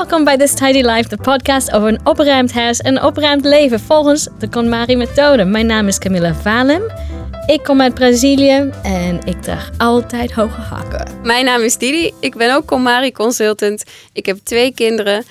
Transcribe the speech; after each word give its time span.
Welkom 0.00 0.24
bij 0.24 0.36
This 0.36 0.54
Tidy 0.54 0.80
Life, 0.80 1.08
de 1.08 1.16
podcast 1.16 1.72
over 1.72 1.88
een 1.88 2.06
opgeruimd 2.06 2.52
huis 2.52 2.78
en 2.78 2.96
een 2.96 3.02
opgeruimd 3.02 3.44
leven 3.44 3.80
volgens 3.80 4.28
de 4.38 4.48
KonMari-methode. 4.48 5.44
Mijn 5.44 5.66
naam 5.66 5.86
is 5.86 5.98
Camilla 5.98 6.34
Valem. 6.34 6.82
Ik 7.46 7.62
kom 7.62 7.80
uit 7.80 7.94
Brazilië 7.94 8.70
en 8.82 9.20
ik 9.24 9.42
draag 9.42 9.70
altijd 9.76 10.32
hoge 10.32 10.60
hakken. 10.60 11.20
Mijn 11.22 11.44
naam 11.44 11.60
is 11.60 11.76
Didi. 11.76 12.12
Ik 12.20 12.36
ben 12.36 12.54
ook 12.54 12.66
KonMari 12.66 13.12
consultant. 13.12 13.84
Ik 14.12 14.26
heb 14.26 14.38
twee 14.42 14.74
kinderen. 14.74 15.24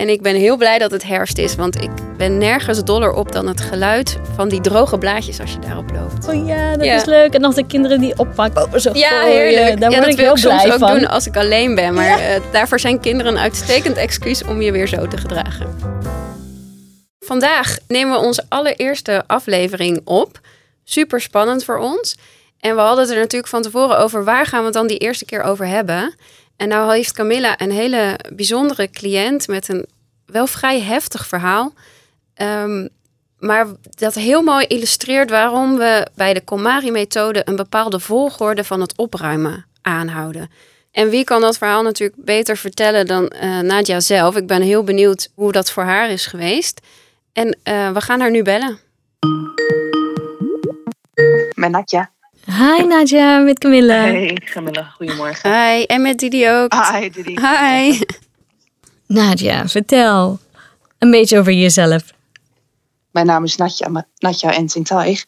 En 0.00 0.08
ik 0.08 0.22
ben 0.22 0.34
heel 0.34 0.56
blij 0.56 0.78
dat 0.78 0.90
het 0.90 1.02
herfst 1.02 1.38
is, 1.38 1.54
want 1.54 1.82
ik 1.82 1.90
ben 2.16 2.38
nergens 2.38 2.84
doller 2.84 3.12
op 3.12 3.32
dan 3.32 3.46
het 3.46 3.60
geluid 3.60 4.18
van 4.34 4.48
die 4.48 4.60
droge 4.60 4.98
blaadjes 4.98 5.40
als 5.40 5.52
je 5.52 5.58
daarop 5.58 5.90
loopt. 5.92 6.28
Oh 6.28 6.46
ja, 6.46 6.76
dat 6.76 6.84
Ja. 6.84 6.94
is 6.94 7.04
leuk. 7.04 7.34
En 7.34 7.40
nog 7.40 7.54
de 7.54 7.66
kinderen 7.66 8.00
die 8.00 8.18
oppakken. 8.18 8.80
Zo 8.80 8.90
Ja, 8.92 9.20
heerlijk. 9.22 9.80
Daar 9.80 9.90
ja, 9.90 9.96
word 9.96 10.00
dat 10.00 10.08
ik 10.10 10.16
wil 10.16 10.24
heel 10.24 10.52
ik 10.52 10.60
soms 10.60 10.82
ook 10.82 10.88
doen 10.88 11.08
als 11.08 11.26
ik 11.26 11.36
alleen 11.36 11.74
ben. 11.74 11.94
Maar 11.94 12.18
eh, 12.18 12.40
daarvoor 12.52 12.80
zijn 12.80 13.00
kinderen 13.00 13.32
een 13.32 13.38
uitstekend 13.38 13.96
excuus 13.96 14.44
om 14.44 14.62
je 14.62 14.72
weer 14.72 14.88
zo 14.88 15.06
te 15.06 15.16
gedragen. 15.16 15.66
Vandaag 17.18 17.76
nemen 17.88 18.20
we 18.20 18.26
onze 18.26 18.44
allereerste 18.48 19.22
aflevering 19.26 20.00
op. 20.04 20.40
Super 20.84 21.20
spannend 21.20 21.64
voor 21.64 21.78
ons. 21.78 22.16
En 22.60 22.74
we 22.74 22.80
hadden 22.80 23.04
het 23.04 23.12
er 23.12 23.20
natuurlijk 23.20 23.50
van 23.50 23.62
tevoren 23.62 23.98
over 23.98 24.24
waar 24.24 24.46
gaan 24.46 24.58
we 24.60 24.64
het 24.64 24.74
dan 24.74 24.86
die 24.86 24.98
eerste 24.98 25.24
keer 25.24 25.42
over 25.42 25.66
hebben. 25.66 26.14
En 26.56 26.68
nou 26.68 26.94
heeft 26.94 27.12
Camilla 27.12 27.60
een 27.60 27.70
hele 27.70 28.18
bijzondere 28.32 28.90
cliënt 28.90 29.48
met 29.48 29.68
een 29.68 29.86
wel 30.32 30.46
vrij 30.46 30.80
heftig 30.80 31.26
verhaal. 31.26 31.72
Ehm, 32.34 32.86
maar 33.38 33.66
dat 33.90 34.14
heel 34.14 34.42
mooi 34.42 34.66
illustreert 34.66 35.30
waarom 35.30 35.76
we 35.76 36.06
bij 36.14 36.34
de 36.34 36.40
KonMari-methode 36.40 37.42
een 37.44 37.56
bepaalde 37.56 38.00
volgorde 38.00 38.64
van 38.64 38.80
het 38.80 38.96
opruimen 38.96 39.66
aanhouden. 39.82 40.50
En 40.92 41.08
wie 41.08 41.24
kan 41.24 41.40
dat 41.40 41.58
verhaal 41.58 41.82
natuurlijk 41.82 42.24
beter 42.24 42.56
vertellen 42.56 43.06
dan 43.06 43.28
eh 43.28 43.58
Nadja 43.58 44.00
zelf? 44.00 44.36
Ik 44.36 44.46
ben 44.46 44.62
heel 44.62 44.84
benieuwd 44.84 45.28
hoe 45.34 45.52
dat 45.52 45.70
voor 45.70 45.82
haar 45.82 46.10
is 46.10 46.26
geweest. 46.26 46.80
En 47.32 47.58
eh, 47.62 47.90
we 47.92 48.00
gaan 48.00 48.20
haar 48.20 48.30
nu 48.30 48.42
bellen. 48.42 48.78
Met 51.54 51.70
Natja. 51.70 52.10
Hi 52.44 52.86
Nadja, 52.86 53.38
met 53.38 53.58
Camilla. 53.58 53.94
Hey, 53.94 54.38
Camilla. 54.44 54.82
Goedemorgen. 54.82 55.50
Hi, 55.50 55.82
en 55.82 56.02
met 56.02 56.18
Didi 56.18 56.50
ook. 56.50 56.72
Hi, 56.92 57.10
Didi. 57.10 57.38
Hi. 57.40 58.00
Nadja, 59.10 59.68
vertel 59.68 60.38
een 60.98 61.10
beetje 61.10 61.38
over 61.38 61.52
jezelf. 61.52 62.02
Mijn 63.10 63.26
naam 63.26 63.44
is 63.44 63.56
Natja, 63.56 63.88
Ma- 63.88 64.06
Natja 64.18 64.52
Entingtuig. 64.52 65.26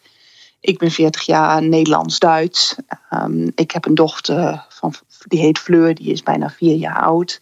Ik 0.61 0.79
ben 0.79 0.91
40 0.91 1.23
jaar 1.23 1.63
Nederlands-Duits. 1.63 2.77
Ehm, 3.11 3.51
ik 3.55 3.71
heb 3.71 3.87
een 3.87 3.95
dochter, 3.95 4.67
van, 4.69 4.95
die 5.27 5.41
heet 5.41 5.59
Fleur, 5.59 5.95
die 5.95 6.13
is 6.13 6.23
bijna 6.23 6.51
vier 6.51 6.77
jaar 6.77 7.01
oud. 7.01 7.41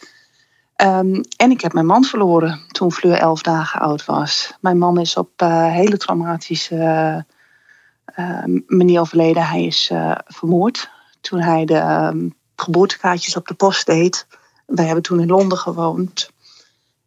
Ehm, 0.76 1.22
en 1.36 1.50
ik 1.50 1.60
heb 1.60 1.72
mijn 1.72 1.86
man 1.86 2.04
verloren 2.04 2.60
toen 2.68 2.92
Fleur 2.92 3.16
elf 3.16 3.42
dagen 3.42 3.80
oud 3.80 4.04
was. 4.04 4.52
Mijn 4.60 4.78
man 4.78 5.00
is 5.00 5.16
op 5.16 5.30
eh, 5.36 5.72
hele 5.72 5.96
traumatische 5.96 7.24
eh, 8.04 8.44
manier 8.66 9.00
overleden. 9.00 9.46
Hij 9.46 9.64
is 9.64 9.88
eh, 9.92 10.16
vermoord 10.26 10.90
toen 11.20 11.40
hij 11.40 11.64
de 11.64 11.76
ehm, 11.76 12.28
geboortekaartjes 12.56 13.36
op 13.36 13.48
de 13.48 13.54
post 13.54 13.86
deed. 13.86 14.26
Wij 14.70 14.84
hebben 14.84 15.02
toen 15.02 15.20
in 15.20 15.26
Londen 15.28 15.58
gewoond. 15.58 16.30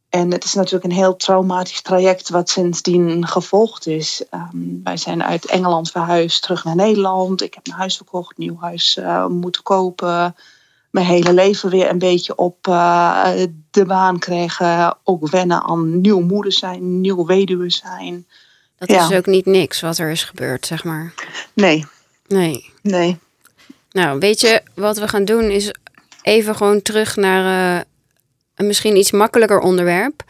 En 0.10 0.32
het 0.32 0.44
is 0.44 0.54
natuurlijk 0.54 0.84
een 0.84 0.92
heel 0.92 1.16
traumatisch 1.16 1.82
traject 1.82 2.30
wat 2.30 2.50
sindsdien 2.50 3.28
gevolgd 3.28 3.88
is. 3.88 4.24
Ehm, 4.30 4.58
wij 4.84 4.98
zijn 4.98 5.24
uit 5.24 5.46
Engeland 5.46 5.92
verhuisd 5.92 6.42
terug 6.42 6.64
naar 6.64 6.76
Nederland. 6.76 7.42
Ik 7.42 7.54
heb 7.54 7.68
een 7.68 7.74
huis 7.74 7.96
verkocht, 7.96 8.38
nieuw 8.38 8.58
huis 8.60 8.98
eh, 8.98 9.28
moeten 9.28 9.64
kopen. 9.64 10.36
Mijn 10.90 11.06
hele 11.06 11.34
leven 11.34 11.70
weer 11.70 11.90
een 11.90 11.98
beetje 12.00 12.36
op 12.36 12.68
eh, 12.68 13.32
de 13.72 13.86
baan 13.86 14.20
krijgen. 14.20 14.98
Ook 15.04 15.30
wennen 15.30 15.64
aan 15.64 16.02
nieuw 16.02 16.22
moeder 16.22 16.52
zijn, 16.52 17.02
nieuw 17.02 17.26
weduwe 17.26 17.70
zijn. 17.70 18.28
Dat 18.78 18.90
Ja. 18.90 19.10
is 19.10 19.18
ook 19.18 19.26
niet 19.26 19.46
niks 19.46 19.82
wat 19.82 19.98
er 19.98 20.10
is 20.10 20.24
gebeurd, 20.24 20.66
zeg 20.66 20.84
maar. 20.84 21.14
Nee, 21.54 21.86
Nee. 22.28 22.72
nee. 22.82 23.18
Nou, 23.92 24.20
weet 24.20 24.42
je, 24.42 24.62
wat 24.76 24.98
we 24.98 25.08
gaan 25.08 25.26
doen 25.26 25.44
is 25.44 25.74
even 26.24 26.56
gewoon 26.56 26.82
terug 26.82 27.16
naar 27.16 27.76
eh, 27.78 27.84
een 28.56 28.68
misschien 28.68 28.98
iets 28.98 29.12
makkelijker 29.12 29.60
onderwerp. 29.60 30.24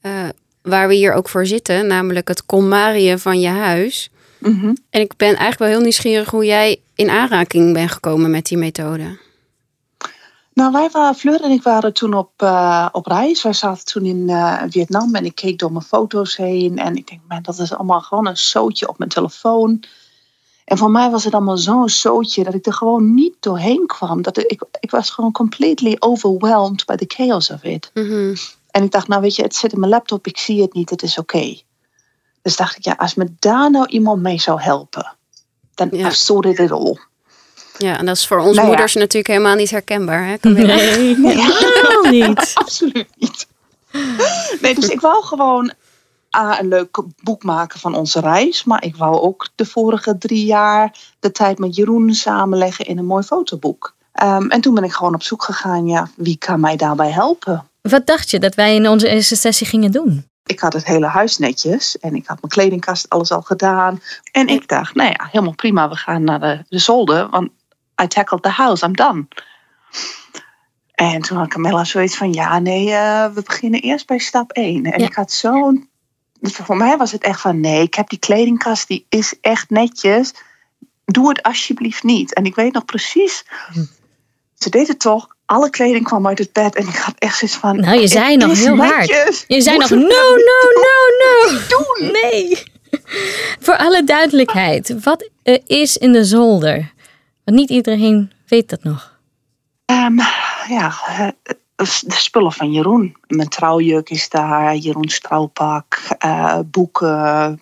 eh, 0.00 0.28
waar 0.62 0.88
we 0.88 0.94
hier 0.94 1.12
ook 1.12 1.28
voor 1.28 1.46
zitten, 1.46 1.86
namelijk 1.86 2.28
het 2.28 2.46
kommarien 2.46 3.18
van 3.18 3.40
je 3.40 3.48
huis. 3.48 4.10
Mhm. 4.38 4.74
En 4.90 5.00
ik 5.00 5.16
ben 5.16 5.28
eigenlijk 5.28 5.58
wel 5.58 5.68
heel 5.68 5.80
nieuwsgierig 5.80 6.30
hoe 6.30 6.44
jij 6.44 6.80
in 6.94 7.10
aanraking 7.10 7.72
bent 7.72 7.90
gekomen 7.90 8.30
met 8.30 8.46
die 8.46 8.58
methode. 8.58 9.18
Nou, 10.52 10.72
wij 10.72 10.88
waren, 10.92 11.14
Fleur 11.14 11.40
en 11.40 11.50
ik 11.50 11.62
waren 11.62 11.92
toen 11.92 12.14
op, 12.14 12.30
eh, 12.36 12.88
op 12.92 13.06
reis. 13.06 13.42
Wij 13.42 13.52
zaten 13.52 13.84
toen 13.84 14.04
in 14.04 14.30
Vietnam 14.70 15.14
en 15.14 15.24
ik 15.24 15.34
keek 15.34 15.58
door 15.58 15.72
mijn 15.72 15.84
foto's 15.84 16.36
heen. 16.36 16.78
En 16.78 16.96
ik 16.96 17.06
denk, 17.06 17.20
man, 17.28 17.42
dat 17.42 17.58
is 17.58 17.74
allemaal 17.74 18.00
gewoon 18.00 18.26
een 18.26 18.36
zootje 18.36 18.88
op 18.88 18.98
mijn 18.98 19.10
telefoon. 19.10 19.82
En 20.68 20.78
voor 20.78 20.90
mij 20.90 21.10
was 21.10 21.24
het 21.24 21.34
allemaal 21.34 21.56
zo'n 21.56 21.88
zootje 21.88 22.44
dat 22.44 22.54
ik 22.54 22.66
er 22.66 22.72
gewoon 22.72 23.14
niet 23.14 23.34
doorheen 23.40 23.86
kwam. 23.86 24.22
Dat 24.22 24.38
ik, 24.38 24.62
ik 24.80 24.90
was 24.90 25.10
gewoon 25.10 25.32
completely 25.32 25.96
overwhelmed 25.98 26.84
by 26.86 26.94
the 26.94 27.04
chaos 27.08 27.50
of 27.50 27.62
it. 27.62 27.90
Mhm. 27.94 28.34
En 28.70 28.82
ik 28.84 28.90
dacht, 28.90 29.08
nou 29.08 29.22
weet 29.22 29.36
je, 29.36 29.42
het 29.42 29.54
zit 29.54 29.72
in 29.72 29.78
mijn 29.80 29.92
laptop, 29.92 30.26
ik 30.26 30.38
zie 30.38 30.62
het 30.62 30.72
niet, 30.72 30.90
het 30.90 31.02
is 31.02 31.18
oké. 31.18 31.60
Dus 32.42 32.56
dacht 32.56 32.76
ik, 32.76 32.84
ja, 32.84 32.94
als 32.98 33.14
me 33.14 33.34
daar 33.38 33.70
nou 33.70 33.86
iemand 33.86 34.22
mee 34.22 34.40
zou 34.40 34.60
helpen, 34.60 35.16
dan 35.74 35.88
Ja. 35.90 36.06
I've 36.06 36.16
sorted 36.16 36.58
it 36.58 36.70
all. 36.70 36.98
Ja, 37.78 37.98
en 37.98 38.06
dat 38.06 38.16
is 38.16 38.26
voor 38.26 38.38
ons 38.38 38.46
Nou 38.46 38.60
ja. 38.60 38.66
moeders 38.66 38.94
natuurlijk 38.94 39.26
helemaal 39.26 39.54
niet 39.54 39.70
herkenbaar. 39.70 40.26
Hè, 40.26 40.38
Camilla? 40.38 40.74
Nee, 40.74 41.16
helemaal 41.22 42.10
niet. 42.10 42.52
Absoluut 42.54 43.08
niet. 43.16 43.46
Nee, 44.60 44.74
dus 44.74 44.88
ik 44.88 45.00
wou 45.00 45.24
gewoon 45.24 45.72
A, 46.36 46.60
een 46.60 46.68
leuk 46.68 47.02
boek 47.22 47.42
maken 47.42 47.80
van 47.80 47.94
onze 47.94 48.20
reis. 48.20 48.64
Maar 48.64 48.84
ik 48.84 48.96
wou 48.96 49.20
ook 49.20 49.48
de 49.54 49.64
vorige 49.64 50.18
drie 50.18 50.44
jaar 50.44 50.96
de 51.20 51.30
tijd 51.32 51.58
met 51.58 51.76
Jeroen 51.76 52.14
samenleggen 52.14 52.84
in 52.86 52.98
een 52.98 53.06
mooi 53.06 53.22
fotoboek. 53.22 53.96
Ehm, 54.12 54.46
en 54.48 54.60
toen 54.60 54.74
ben 54.74 54.84
ik 54.84 54.92
gewoon 54.92 55.14
op 55.14 55.22
zoek 55.22 55.42
gegaan, 55.42 55.86
ja, 55.86 56.08
wie 56.16 56.36
kan 56.36 56.60
mij 56.60 56.76
daarbij 56.76 57.10
helpen? 57.10 57.68
Wat 57.82 58.06
dacht 58.06 58.30
je 58.30 58.38
dat 58.38 58.54
wij 58.54 58.74
in 58.74 58.88
onze 58.88 59.08
eerste 59.08 59.36
sessie 59.36 59.66
gingen 59.66 59.90
doen? 59.92 60.26
Ik 60.46 60.60
had 60.60 60.72
het 60.72 60.84
hele 60.84 61.06
huis 61.06 61.38
netjes 61.38 61.98
en 61.98 62.14
ik 62.14 62.26
had 62.26 62.40
mijn 62.40 62.52
kledingkast, 62.52 63.08
alles 63.08 63.30
al 63.32 63.42
gedaan. 63.42 64.00
En 64.32 64.46
ik 64.46 64.68
dacht, 64.68 64.94
nou 64.94 65.08
ja, 65.08 65.28
helemaal 65.30 65.54
prima, 65.54 65.88
we 65.88 65.96
gaan 65.96 66.24
naar 66.24 66.40
de, 66.40 66.64
de 66.68 66.78
zolder, 66.78 67.28
want 67.28 67.50
I 68.02 68.06
tackled 68.06 68.42
the 68.42 68.48
house, 68.48 68.86
I'm 68.86 68.96
done. 68.96 69.26
En 70.94 71.22
toen 71.22 71.38
had 71.38 71.48
Camilla 71.48 71.84
zoiets 71.84 72.16
van, 72.16 72.32
ja, 72.32 72.58
nee, 72.58 72.92
eh, 72.92 73.26
we 73.34 73.42
beginnen 73.42 73.80
eerst 73.80 74.06
bij 74.06 74.18
stap 74.18 74.52
1. 74.52 74.84
En 74.84 75.00
Ja. 75.00 75.06
ik 75.06 75.14
had 75.14 75.32
zo'n... 75.32 75.87
dus 76.40 76.52
Voor 76.52 76.76
mij 76.76 76.96
was 76.96 77.12
het 77.12 77.22
echt 77.22 77.40
van, 77.40 77.60
nee, 77.60 77.82
ik 77.82 77.94
heb 77.94 78.08
die 78.08 78.18
kledingkast, 78.18 78.88
die 78.88 79.06
is 79.08 79.34
echt 79.40 79.70
netjes. 79.70 80.34
Doe 81.04 81.28
het 81.28 81.42
alsjeblieft 81.42 82.02
niet. 82.02 82.34
En 82.34 82.44
ik 82.44 82.54
weet 82.54 82.72
nog 82.72 82.84
precies, 82.84 83.44
ze 84.54 84.70
deed 84.70 84.88
het 84.88 84.98
toch. 84.98 85.28
Alle 85.46 85.70
kleding 85.70 86.04
kwam 86.04 86.26
uit 86.26 86.38
het 86.38 86.52
bed 86.52 86.74
en 86.74 86.88
ik 86.88 86.96
had 86.96 87.14
echt 87.18 87.38
zoiets 87.38 87.56
van... 87.56 87.80
Nou, 87.80 88.00
je 88.00 88.06
zei 88.08 88.30
"Het 88.30 88.46
nog 88.46 88.58
heel 88.58 88.76
hard. 88.76 89.44
Je 89.48 89.60
zei 89.60 89.78
nog, 89.78 89.90
no, 89.90 89.98
no, 89.98 90.08
no, 90.84 91.50
no. 91.50 91.58
doen? 91.68 92.12
Nee. 92.12 92.62
Voor 93.60 93.76
alle 93.76 94.04
duidelijkheid, 94.04 94.94
wat 95.02 95.30
is 95.66 95.96
in 95.96 96.12
de 96.12 96.24
zolder? 96.24 96.92
Want 97.44 97.56
niet 97.56 97.70
iedereen 97.70 98.32
weet 98.46 98.68
dat 98.68 98.82
nog. 98.82 99.18
Ehm, 99.84 100.18
ja, 100.68 100.94
eh, 101.06 101.28
de 101.86 102.14
spullen 102.14 102.52
van 102.52 102.72
Jeroen. 102.72 103.16
Mijn 103.26 103.48
trouwjurk 103.48 104.10
is 104.10 104.28
daar, 104.28 104.76
Jeroens 104.76 105.20
trouwpak, 105.20 106.00
eh, 106.18 106.58
boeken, 106.66 107.60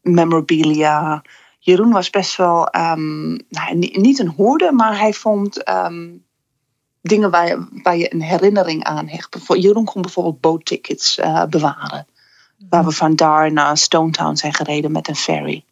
memorabilia. 0.00 1.22
Jeroen 1.58 1.90
was 1.90 2.10
best 2.10 2.36
wel, 2.36 2.68
ehm, 2.68 3.28
nou, 3.30 3.74
ni- 3.74 3.96
niet 3.98 4.18
een 4.18 4.34
hoorder, 4.36 4.74
maar 4.74 4.98
hij 4.98 5.12
vond 5.12 5.62
ehm, 5.62 6.08
dingen 7.00 7.30
waar 7.30 7.96
je, 7.96 8.14
een 8.14 8.22
herinnering 8.22 8.84
aan 8.84 9.08
hecht. 9.08 9.38
Jeroen 9.46 9.84
kon 9.84 10.02
bijvoorbeeld 10.02 10.40
boottickets 10.40 11.18
eh, 11.18 11.44
bewaren. 11.44 12.06
Waar 12.68 12.84
we 12.84 12.92
van 12.92 13.16
daar 13.16 13.52
naar 13.52 13.76
Stone 13.76 14.10
Town 14.10 14.36
zijn 14.36 14.54
gereden 14.54 14.92
met 14.92 15.08
een 15.08 15.16
ferry. 15.16 15.64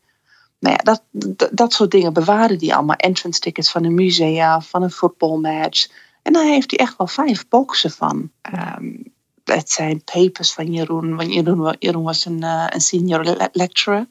Nou 0.58 0.74
ja, 0.74 0.82
dat, 0.82 1.02
dat, 1.10 1.50
dat 1.52 1.72
soort 1.72 1.90
dingen 1.90 2.12
bewaren 2.12 2.58
die 2.58 2.74
allemaal. 2.74 2.96
Entrance 2.96 3.40
tickets 3.40 3.70
van 3.70 3.84
een 3.84 3.94
musea, 3.94 4.60
van 4.60 4.82
een 4.82 4.90
voetbalmatch. 4.90 5.88
En 6.22 6.32
daar 6.32 6.44
heeft 6.44 6.70
hij 6.70 6.78
echt 6.80 6.96
wel 6.96 7.06
vijf 7.06 7.48
boxen 7.48 7.90
van. 7.90 8.30
Ehm, 8.42 8.96
het 9.44 9.70
zijn 9.70 10.04
papers 10.04 10.52
van 10.52 10.72
Jeroen. 10.72 11.16
Want 11.16 11.32
Jeroen, 11.34 11.58
wa- 11.58 11.76
Jeroen 11.78 12.02
was 12.02 12.24
een, 12.24 12.42
eh, 12.42 12.66
een 12.68 12.80
senior 12.80 13.24
le- 13.24 13.48
lecturer. 13.52 14.08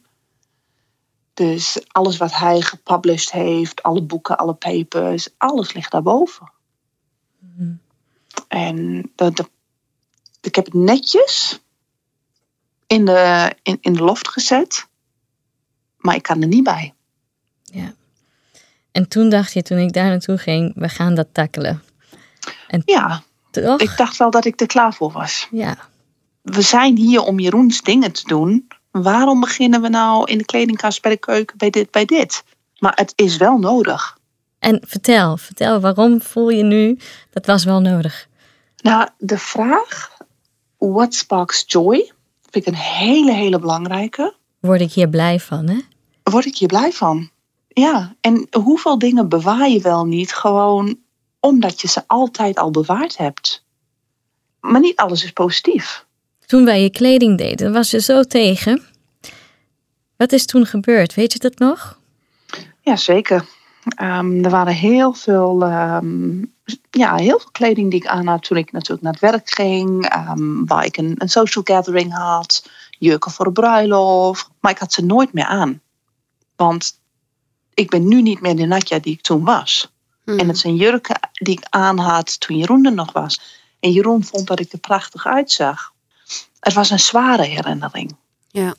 Dus 1.33 1.79
alles 1.87 2.17
wat 2.17 2.33
hij 2.33 2.61
gepublished 2.61 3.31
heeft, 3.31 3.83
alle 3.83 4.01
boeken, 4.01 4.37
alle 4.37 4.53
papers, 4.53 5.29
alles 5.37 5.73
ligt 5.73 5.91
daarboven. 5.91 6.51
En 8.47 9.11
dat, 9.15 9.35
dat- 9.35 9.49
ik 10.41 10.55
heb 10.55 10.65
het 10.65 10.73
netjes 10.73 11.59
in 12.87 13.05
de, 13.05 13.53
in, 13.63 13.77
in 13.81 13.93
de 13.93 14.03
loft 14.03 14.27
gezet. 14.27 14.87
Maar 15.97 16.15
ik 16.15 16.21
kan 16.23 16.41
er 16.41 16.47
niet 16.47 16.63
bij. 16.63 16.93
Ja. 17.63 17.93
En 18.91 19.07
toen 19.07 19.29
dacht 19.29 19.53
je, 19.53 19.61
toen 19.61 19.77
ik 19.77 19.93
daar 19.93 20.09
naartoe 20.09 20.37
ging, 20.37 20.71
we 20.75 20.89
gaan 20.89 21.15
dat 21.15 21.27
tackelen. 21.31 21.81
Ja, 22.85 23.23
Toch? 23.51 23.79
Ik 23.79 23.97
dacht 23.97 24.17
wel 24.17 24.29
dat 24.31 24.45
ik 24.45 24.61
er 24.61 24.67
klaar 24.67 24.93
voor 24.93 25.11
was. 25.11 25.47
Ja. 25.51 25.77
We 26.41 26.61
zijn 26.61 26.97
hier 26.97 27.21
om 27.21 27.39
Jeroens 27.39 27.81
dingen 27.81 28.11
te 28.11 28.23
doen. 28.27 28.67
Waarom 28.91 29.39
beginnen 29.39 29.81
we 29.81 29.89
nou 29.89 30.31
in 30.31 30.37
de 30.37 30.45
kledingkast 30.45 31.01
bij 31.01 31.11
de 31.11 31.17
keuken 31.17 31.57
bij 31.57 31.69
dit, 31.69 31.91
bij 31.91 32.05
dit? 32.05 32.43
Maar 32.79 32.93
het 32.95 33.13
is 33.15 33.37
wel 33.37 33.57
nodig. 33.57 34.17
En 34.59 34.81
vertel, 34.87 35.37
vertel, 35.37 35.79
waarom 35.79 36.21
voel 36.21 36.49
je 36.49 36.63
nu 36.63 36.99
dat 37.31 37.45
was 37.45 37.63
wel 37.63 37.79
nodig? 37.79 38.27
Nou, 38.81 39.07
de 39.17 39.37
vraag, 39.37 40.17
what 40.77 41.13
sparks 41.13 41.63
joy, 41.67 42.11
vind 42.49 42.67
ik 42.67 42.73
een 42.73 42.79
hele, 42.79 43.31
hele 43.31 43.59
belangrijke. 43.59 44.35
Word 44.59 44.81
ik 44.81 44.91
hier 44.91 45.09
blij 45.09 45.39
van, 45.39 45.67
hè? 45.67 45.79
Word 46.23 46.45
ik 46.45 46.57
hier 46.57 46.67
blij 46.67 46.91
van? 46.91 47.29
Ja, 47.67 48.15
en 48.21 48.47
hoeveel 48.51 48.99
dingen 48.99 49.29
bewaar 49.29 49.69
je 49.69 49.81
wel 49.81 50.05
niet 50.05 50.33
gewoon 50.33 50.97
omdat 51.39 51.81
je 51.81 51.87
ze 51.87 52.03
altijd 52.07 52.57
al 52.57 52.71
bewaard 52.71 53.17
hebt? 53.17 53.63
Maar 54.59 54.79
niet 54.81 54.95
alles 54.97 55.23
is 55.23 55.31
positief. 55.31 56.05
Toen 56.45 56.65
wij 56.65 56.81
je 56.81 56.89
kleding 56.89 57.37
deden, 57.37 57.73
was 57.73 57.91
je 57.91 58.01
zo 58.01 58.23
tegen. 58.23 58.83
Wat 60.17 60.31
is 60.31 60.45
toen 60.45 60.65
gebeurd? 60.65 61.13
Weet 61.15 61.33
je 61.33 61.39
dat 61.39 61.59
nog? 61.59 61.99
Ja, 62.81 62.95
zeker. 62.95 63.45
Ehm, 63.95 64.43
er 64.43 64.49
waren 64.49 64.73
heel 64.73 65.13
veel, 65.13 65.63
ehm, 65.63 66.43
ja, 66.89 67.15
heel 67.15 67.39
veel 67.39 67.51
kleding 67.51 67.91
die 67.91 67.99
ik 67.99 68.07
aan 68.07 68.27
had 68.27 68.43
toen 68.43 68.57
ik 68.57 68.71
natuurlijk 68.71 69.01
naar 69.01 69.11
het 69.11 69.21
werk 69.21 69.49
ging. 69.49 70.05
ehm, 70.09 70.65
waar 70.65 70.85
ik 70.85 70.97
een, 70.97 71.15
een 71.17 71.29
social 71.29 71.63
gathering 71.63 72.13
had. 72.13 72.69
Jurken 72.99 73.31
voor 73.31 73.45
een 73.45 73.53
bruiloft. 73.53 74.49
Maar 74.59 74.71
ik 74.71 74.77
had 74.77 74.93
ze 74.93 75.05
nooit 75.05 75.33
meer 75.33 75.45
aan. 75.45 75.81
Want 76.55 76.99
ik 77.73 77.89
ben 77.89 78.07
nu 78.07 78.21
niet 78.21 78.41
meer 78.41 78.55
de 78.55 78.65
Natja 78.65 78.99
die 78.99 79.13
ik 79.13 79.21
toen 79.21 79.43
was. 79.43 79.91
Mhm. 80.25 80.39
En 80.39 80.47
het 80.47 80.57
zijn 80.57 80.75
jurken 80.75 81.19
die 81.39 81.57
ik 81.57 81.65
aan 81.69 81.97
had 81.97 82.39
toen 82.39 82.57
Jeroen 82.57 82.85
er 82.85 82.93
nog 82.93 83.11
was. 83.11 83.41
En 83.79 83.91
Jeroen 83.91 84.23
vond 84.23 84.47
dat 84.47 84.59
ik 84.59 84.71
er 84.71 84.79
prachtig 84.79 85.25
uitzag. 85.25 85.93
Het 86.59 86.73
was 86.73 86.89
een 86.89 86.99
zware 86.99 87.43
herinnering. 87.43 88.15
Ja. 88.47 88.75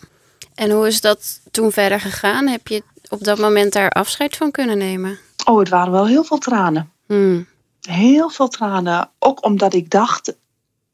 En 0.54 0.70
hoe 0.70 0.86
is 0.86 1.00
dat 1.00 1.40
toen 1.50 1.72
verder 1.72 2.00
gegaan? 2.00 2.46
Heb 2.46 2.68
je 2.68 2.82
op 3.08 3.24
dat 3.24 3.38
moment 3.38 3.72
daar 3.72 3.90
afscheid 3.90 4.36
van 4.36 4.50
kunnen 4.50 4.78
nemen? 4.78 5.18
Oh, 5.44 5.58
het 5.58 5.68
waren 5.68 5.92
wel 5.92 6.06
heel 6.06 6.24
veel 6.24 6.38
tranen. 6.38 6.92
Hmm. 7.06 7.46
Heel 7.80 8.30
veel 8.30 8.48
tranen. 8.48 9.10
Ook 9.18 9.44
omdat 9.44 9.74
ik 9.74 9.90
dacht 9.90 10.34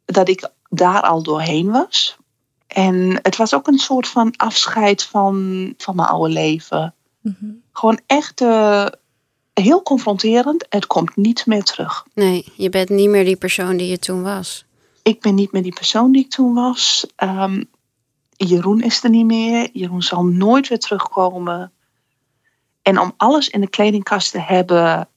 dat 0.04 0.28
ik 0.28 0.48
daar 0.68 1.00
al 1.00 1.22
doorheen 1.22 1.70
was. 1.70 2.16
En 2.66 3.18
het 3.22 3.36
was 3.36 3.54
ook 3.54 3.66
een 3.66 3.78
soort 3.78 4.08
van 4.08 4.34
afscheid 4.36 5.02
van, 5.02 5.74
van 5.76 5.96
mijn 5.96 6.08
oude 6.08 6.32
leven. 6.32 6.94
Gewoon 7.72 8.00
echt 8.06 8.40
eh, 8.40 8.86
heel 9.62 9.82
confronterend. 9.82 10.66
Het 10.68 10.86
komt 10.86 11.16
niet 11.16 11.46
meer 11.46 11.62
terug. 11.62 12.06
Nee, 12.14 12.52
je 12.56 12.68
bent 12.68 12.88
niet 12.88 13.08
meer 13.08 13.24
die 13.24 13.36
persoon 13.36 13.76
die 13.76 13.88
je 13.88 13.98
toen 13.98 14.22
was. 14.22 14.64
Ik 15.02 15.20
ben 15.20 15.34
niet 15.34 15.52
meer 15.52 15.62
die 15.62 15.74
persoon 15.74 16.12
die 16.12 16.24
ik 16.24 16.30
toen 16.30 16.54
was. 16.54 17.06
Ehm, 17.16 17.62
Jeroen 18.36 18.80
is 18.80 19.04
er 19.04 19.10
niet 19.10 19.26
meer. 19.26 19.68
Jeroen 19.72 20.02
zal 20.02 20.24
nooit 20.24 20.68
weer 20.68 20.78
terugkomen. 20.78 21.72
En 22.82 23.00
om 23.00 23.12
alles 23.16 23.48
in 23.48 23.60
de 23.60 23.68
kledingkast 23.68 24.30
te 24.30 24.40
hebben 24.40 25.08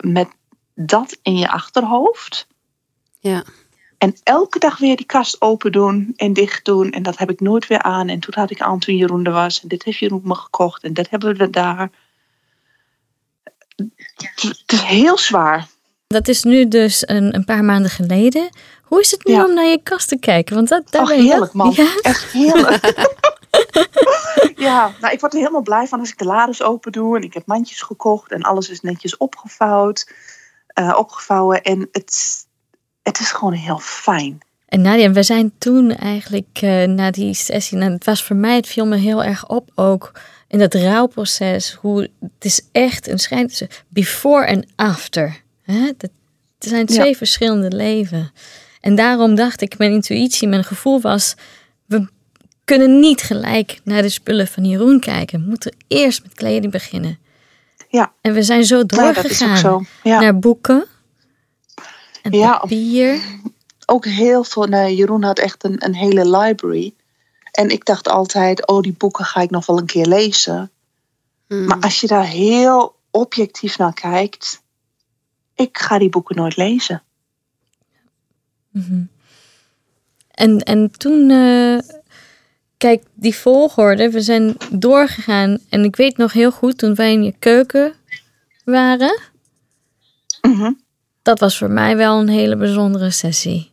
met 0.00 0.28
dat 0.74 1.18
in 1.22 1.36
je 1.36 1.50
achterhoofd. 1.50 2.46
Ja. 3.20 3.44
En 3.98 4.16
elke 4.22 4.58
dag 4.58 4.78
weer 4.78 4.96
die 4.96 5.06
kast 5.06 5.40
open 5.40 5.72
doen 5.72 6.12
en 6.16 6.32
dicht 6.32 6.64
doen. 6.64 6.90
En 6.90 7.02
dat 7.02 7.18
heb 7.18 7.30
ik 7.30 7.40
nooit 7.40 7.66
weer 7.66 7.82
aan. 7.82 8.08
En 8.08 8.20
toen 8.20 8.34
had 8.36 8.50
ik 8.50 8.60
aan 8.60 8.78
toen 8.78 8.96
Jeroen 8.96 9.24
er 9.24 9.32
was. 9.32 9.62
En 9.62 9.68
dit 9.68 9.84
heeft 9.84 9.98
Jeroen 9.98 10.20
me 10.24 10.34
gekocht. 10.34 10.82
En 10.82 10.94
dat 10.94 11.10
hebben 11.10 11.36
we 11.36 11.50
daar. 11.50 11.90
Het 13.74 14.42
het 14.42 14.72
is 14.72 14.80
heel 14.80 15.18
zwaar. 15.18 15.66
Dat 16.06 16.28
is 16.28 16.42
nu 16.42 16.68
dus 16.68 17.08
een, 17.08 17.34
een 17.34 17.44
paar 17.44 17.64
maanden 17.64 17.90
geleden. 17.90 18.48
Hoe 18.82 19.00
is 19.00 19.10
het 19.10 19.24
nu 19.26 19.32
Ja. 19.34 19.44
om 19.44 19.54
naar 19.54 19.64
je 19.66 19.80
kast 19.82 20.08
te 20.08 20.18
kijken? 20.18 20.54
Want 20.54 20.68
dat, 20.68 20.82
daar 20.90 21.02
Oh, 21.02 21.08
ben 21.08 21.16
je 21.16 21.22
heerlijk 21.30 21.52
man. 21.52 21.72
Ja? 21.76 21.88
Echt 22.02 22.24
heerlijk. 22.32 22.94
ja, 24.56 24.92
nou, 25.00 25.12
ik 25.14 25.20
word 25.20 25.32
er 25.32 25.38
helemaal 25.38 25.62
blij 25.62 25.86
van 25.86 26.00
als 26.00 26.10
ik 26.10 26.18
de 26.18 26.24
lades 26.24 26.62
open 26.62 26.92
doe. 26.92 27.16
En 27.16 27.22
ik 27.22 27.34
heb 27.34 27.46
mandjes 27.46 27.82
gekocht. 27.82 28.32
En 28.32 28.42
alles 28.42 28.68
is 28.70 28.80
netjes 28.80 29.16
opgevouwd. 29.16 30.12
eh, 30.66 30.94
opgevouwen. 30.98 31.62
En 31.62 31.88
het, 31.92 32.34
het 33.02 33.20
is 33.20 33.32
gewoon 33.32 33.52
heel 33.52 33.78
fijn. 33.78 34.38
En 34.68 34.80
Nadia, 34.80 35.10
we 35.10 35.22
zijn 35.22 35.52
toen 35.58 35.90
eigenlijk 35.90 36.48
eh, 36.60 36.84
na 36.84 37.10
die 37.10 37.34
sessie, 37.34 37.78
nou, 37.78 37.92
het 37.92 38.04
was 38.04 38.24
voor 38.24 38.36
mij, 38.36 38.54
het 38.56 38.66
viel 38.66 38.86
me 38.86 38.96
heel 38.96 39.22
erg 39.24 39.48
op 39.48 39.70
ook 39.74 40.12
in 40.48 40.58
dat 40.58 40.74
rouwproces, 40.74 41.72
hoe 41.72 42.00
het 42.20 42.30
is 42.44 42.60
echt 42.72 43.08
een 43.08 43.18
schijn 43.18 43.46
tussen 43.46 43.68
before 43.88 44.44
en 44.44 44.66
after. 44.76 45.42
Hè? 45.62 45.90
Dat, 45.96 46.10
zijn 46.58 46.86
twee 46.86 47.08
Ja. 47.10 47.14
verschillende 47.14 47.76
leven. 47.76 48.32
En 48.80 48.94
daarom 48.94 49.34
dacht 49.34 49.60
ik, 49.60 49.78
mijn 49.78 49.92
intuïtie, 49.92 50.48
mijn 50.48 50.64
gevoel 50.64 51.00
was, 51.00 51.34
we 51.86 52.08
kunnen 52.64 53.00
niet 53.00 53.22
gelijk 53.22 53.80
naar 53.84 54.02
de 54.02 54.08
spullen 54.08 54.46
van 54.46 54.64
Jeroen 54.64 55.00
kijken. 55.00 55.40
We 55.40 55.46
moeten 55.48 55.74
eerst 55.88 56.22
met 56.22 56.34
kleding 56.34 56.72
beginnen. 56.72 57.18
Ja. 57.88 58.12
En 58.20 58.32
we 58.34 58.42
zijn 58.42 58.64
zo 58.64 58.86
doorgegaan 58.86 59.56
zo. 59.56 59.82
Ja. 60.02 60.20
naar 60.20 60.38
boeken 60.38 60.86
en 62.22 62.32
Ja. 62.32 62.58
papier. 62.58 63.18
ook 63.86 64.04
heel 64.06 64.44
veel. 64.44 64.66
Nou, 64.66 64.90
Jeroen 64.92 65.22
had 65.22 65.38
echt 65.38 65.64
een, 65.64 65.84
een 65.84 65.94
hele 65.94 66.36
library. 66.38 66.94
En 67.54 67.68
ik 67.68 67.84
dacht 67.84 68.08
altijd, 68.08 68.66
oh, 68.66 68.80
die 68.80 68.92
boeken 68.92 69.24
ga 69.24 69.40
ik 69.40 69.50
nog 69.50 69.66
wel 69.66 69.78
een 69.78 69.86
keer 69.86 70.06
lezen. 70.06 70.70
Hmm. 71.46 71.66
Maar 71.66 71.80
als 71.80 72.00
je 72.00 72.06
daar 72.06 72.26
heel 72.26 72.96
objectief 73.10 73.78
naar 73.78 73.94
kijkt, 73.94 74.62
ik 75.54 75.78
ga 75.78 75.98
die 75.98 76.08
boeken 76.08 76.36
nooit 76.36 76.56
lezen. 76.56 77.02
Mhm. 78.70 79.02
En, 80.30 80.58
en 80.58 80.90
toen, 80.90 81.30
eh, 81.30 81.78
kijk, 82.76 83.04
die 83.14 83.34
volgorde, 83.34 84.10
we 84.10 84.20
zijn 84.20 84.56
doorgegaan. 84.70 85.58
En 85.68 85.84
ik 85.84 85.96
weet 85.96 86.16
nog 86.16 86.32
heel 86.32 86.50
goed, 86.52 86.78
toen 86.78 86.94
wij 86.94 87.12
in 87.12 87.22
je 87.22 87.34
keuken 87.38 87.94
waren, 88.64 89.20
Mhm. 90.40 90.72
dat 91.22 91.38
was 91.38 91.58
voor 91.58 91.70
mij 91.70 91.96
wel 91.96 92.20
een 92.20 92.28
hele 92.28 92.56
bijzondere 92.56 93.10
sessie. 93.10 93.70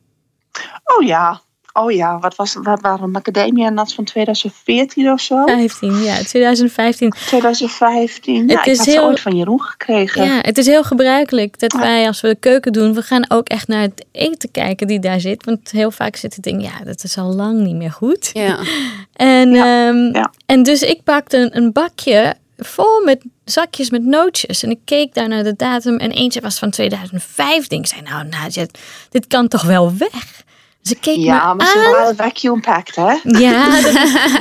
Oh 0.83 1.05
ja, 1.05 1.41
oh 1.73 1.91
ja. 1.91 2.19
Wat, 2.19 2.35
was, 2.35 2.53
wat 2.61 2.81
waren? 2.81 3.11
Macadamia 3.11 3.69
Nuts 3.69 3.95
van 3.95 4.03
2014 4.03 5.11
of 5.11 5.21
zo? 5.21 5.43
15, 5.45 6.03
ja, 6.03 6.15
2015. 6.23 7.09
2015. 7.09 8.47
Ja, 8.47 8.57
Het 8.57 8.65
ik 8.65 8.71
is 8.71 8.77
had 8.77 8.85
heel- 8.87 8.95
ze 8.95 9.01
ooit 9.03 9.19
van 9.19 9.35
Jeroen 9.37 9.61
gekregen. 9.61 10.23
Ja, 10.25 10.39
het 10.41 10.57
is 10.57 10.65
heel 10.65 10.83
gebruikelijk 10.83 11.59
dat 11.59 11.71
Ja. 11.73 11.79
wij 11.79 12.07
als 12.07 12.21
we 12.21 12.27
de 12.27 12.35
keuken 12.35 12.71
doen, 12.73 12.93
we 12.93 13.01
gaan 13.01 13.25
ook 13.31 13.47
echt 13.49 13.67
naar 13.67 13.81
het 13.81 14.05
eten 14.11 14.51
kijken 14.51 14.87
die 14.87 14.99
daar 14.99 15.19
zit. 15.19 15.45
Want 15.45 15.71
heel 15.71 15.91
vaak 15.91 16.15
zit 16.15 16.33
het 16.35 16.43
ding, 16.43 16.63
ja, 16.63 16.83
dat 16.83 17.03
is 17.03 17.17
al 17.17 17.33
lang 17.35 17.59
niet 17.59 17.75
meer 17.75 17.91
goed. 17.91 18.29
Ja. 18.33 18.57
En, 19.13 19.51
Ja, 19.51 19.87
ehm, 19.87 20.15
ja. 20.15 20.31
en 20.45 20.63
dus 20.63 20.81
ik 20.81 21.03
pakte 21.03 21.37
een, 21.37 21.57
een 21.57 21.71
bakje 21.71 22.33
vol 22.57 23.03
met 23.05 23.23
zakjes 23.45 23.89
met 23.89 24.03
nootjes. 24.03 24.63
En 24.63 24.69
ik 24.69 24.79
keek 24.85 25.13
daar 25.13 25.27
naar 25.27 25.43
de 25.43 25.55
datum 25.55 25.97
en 25.97 26.11
eentje 26.11 26.41
was 26.41 26.59
van 26.59 26.69
2015. 26.69 27.79
Ik 27.79 27.87
zei, 27.87 28.01
nou, 28.01 28.27
nou 28.27 28.51
dit, 28.51 28.79
dit 29.09 29.27
kan 29.27 29.47
toch 29.47 29.61
wel 29.63 29.93
weg? 29.97 30.43
Ze 30.81 30.95
keek 30.95 31.17
Ja, 31.17 31.47
me 31.49 31.55
maar 31.55 31.67
ze 31.67 31.89
waren 31.91 32.15
vacuum 32.15 32.61
packed, 32.61 32.95
hè? 32.95 33.39
Ja, 33.39 33.69
dat- 33.81 33.93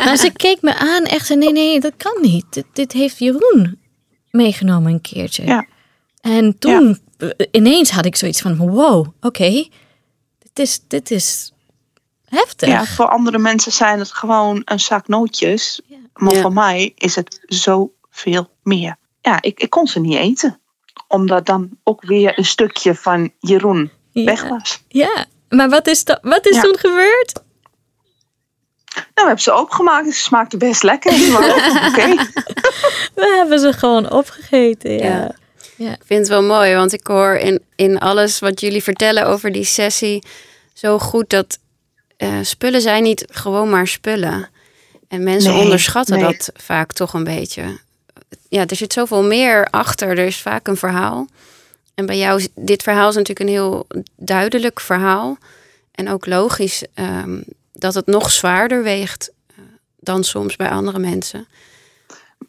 maar 0.04 0.16
ze 0.16 0.30
keek 0.32 0.62
me 0.62 0.74
aan 0.78 1.04
echt. 1.04 1.26
Zei, 1.26 1.38
nee, 1.38 1.52
nee, 1.52 1.80
dat 1.80 1.92
kan 1.96 2.16
niet. 2.20 2.44
Dit, 2.50 2.64
dit 2.72 2.92
heeft 2.92 3.18
Jeroen 3.18 3.80
meegenomen 4.30 4.92
een 4.92 5.00
keertje. 5.00 5.44
Ja. 5.46 5.66
En 6.20 6.58
toen 6.58 6.98
eh, 7.18 7.28
ineens 7.50 7.90
had 7.90 8.04
ik 8.04 8.16
zoiets 8.16 8.40
van, 8.40 8.56
wow, 8.56 9.06
oké. 9.20 9.50
dit, 10.38 10.58
is, 10.58 10.80
dit 10.88 11.10
is 11.10 11.52
heftig. 12.24 12.68
Ja, 12.68 12.84
voor 12.86 13.08
andere 13.08 13.38
mensen 13.38 13.72
zijn 13.72 13.98
het 13.98 14.12
gewoon 14.12 14.62
een 14.64 14.80
zak 14.80 15.08
nootjes. 15.08 15.80
Ja. 15.86 15.96
Maar 16.14 16.34
Ja. 16.34 16.40
voor 16.40 16.52
mij 16.52 16.92
is 16.96 17.14
het 17.16 17.40
zoveel 17.46 18.50
meer. 18.62 18.96
Ja, 19.20 19.42
ik, 19.42 19.60
ik 19.60 19.70
kon 19.70 19.86
ze 19.86 20.00
niet 20.00 20.16
eten. 20.16 20.60
Omdat 21.08 21.46
dan 21.46 21.70
ook 21.84 22.02
weer 22.04 22.38
een 22.38 22.44
stukje 22.44 22.94
van 22.94 23.30
Jeroen 23.38 23.90
Ja. 24.12 24.24
weg 24.24 24.48
was. 24.48 24.82
Ja, 24.88 25.24
maar 25.56 25.68
wat 25.68 25.86
is, 25.86 26.04
dat, 26.04 26.18
wat 26.22 26.46
is 26.46 26.54
Ja. 26.56 26.62
toen 26.62 26.78
gebeurd? 26.78 27.32
Nou, 28.94 29.04
we 29.14 29.20
hebben 29.22 29.40
ze 29.40 29.52
opengemaakt. 29.52 30.06
Ze 30.14 30.20
smaakten 30.20 30.58
best 30.58 30.82
lekker. 30.82 31.12
Maar 31.30 31.48
Oké. 31.88 32.14
We 33.14 33.34
hebben 33.38 33.58
ze 33.58 33.72
gewoon 33.72 34.10
opgegeten. 34.10 34.92
Ja. 34.98 35.34
Ja. 35.76 35.90
Ik 35.92 36.02
vind 36.04 36.18
het 36.20 36.28
wel 36.28 36.42
mooi, 36.42 36.74
want 36.74 36.92
ik 36.92 37.06
hoor 37.06 37.34
in, 37.34 37.62
in 37.76 37.98
alles 37.98 38.38
wat 38.38 38.60
jullie 38.60 38.82
vertellen 38.82 39.26
over 39.26 39.52
die 39.52 39.64
sessie 39.64 40.22
zo 40.74 40.98
goed 40.98 41.30
dat 41.30 41.58
eh, 42.16 42.34
spullen 42.42 42.80
zijn 42.80 43.02
niet 43.02 43.24
gewoon 43.30 43.70
maar 43.70 43.86
spullen. 43.86 44.48
En 45.08 45.22
mensen 45.22 45.52
Nee, 45.52 45.62
onderschatten 45.62 46.18
nee. 46.18 46.24
dat 46.24 46.50
vaak 46.54 46.92
toch 46.92 47.14
een 47.14 47.24
beetje. 47.24 47.78
Ja, 48.48 48.66
er 48.66 48.76
zit 48.76 48.92
zoveel 48.92 49.22
meer 49.22 49.66
achter. 49.70 50.08
Er 50.08 50.18
is 50.26 50.40
vaak 50.40 50.66
een 50.68 50.76
verhaal. 50.76 51.26
En 52.00 52.06
bij 52.06 52.18
jou, 52.18 52.46
dit 52.54 52.82
verhaal 52.82 53.08
is 53.08 53.14
natuurlijk 53.14 53.40
een 53.48 53.54
heel 53.54 53.86
duidelijk 54.16 54.80
verhaal. 54.80 55.38
En 55.92 56.08
ook 56.08 56.26
logisch 56.26 56.84
ehm, 56.94 57.42
dat 57.72 57.94
het 57.94 58.06
nog 58.06 58.30
zwaarder 58.30 58.82
weegt 58.82 59.32
eh, 59.46 59.56
dan 59.98 60.24
soms 60.24 60.56
bij 60.56 60.70
andere 60.70 60.98
mensen. 60.98 61.46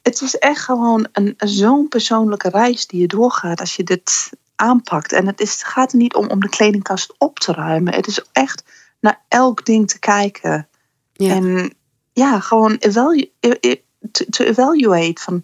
Het 0.01 0.21
is 0.21 0.37
echt 0.37 0.61
gewoon 0.61 1.07
een, 1.11 1.33
zo'n 1.37 1.87
persoonlijke 1.87 2.49
reis 2.49 2.87
die 2.87 3.01
je 3.01 3.07
doorgaat 3.07 3.59
als 3.59 3.75
je 3.75 3.83
dit 3.83 4.29
aanpakt. 4.55 5.13
En 5.13 5.27
het 5.27 5.41
is, 5.41 5.63
gaat 5.63 5.91
er 5.91 5.97
niet 5.97 6.15
om 6.15 6.29
om 6.29 6.39
de 6.39 6.49
kledingkast 6.49 7.13
op 7.17 7.39
te 7.39 7.51
ruimen. 7.51 7.93
Het 7.93 8.07
is 8.07 8.25
echt 8.31 8.63
naar 8.99 9.21
elk 9.27 9.65
ding 9.65 9.87
te 9.89 9.99
kijken. 9.99 10.67
Ja. 11.13 11.33
En 11.33 11.73
ja, 12.13 12.39
gewoon 12.39 12.75
evalu 12.79 13.31
e- 13.39 13.57
e- 13.59 13.81
te, 14.11 14.25
te 14.29 14.45
evaluate 14.45 15.21
van 15.21 15.43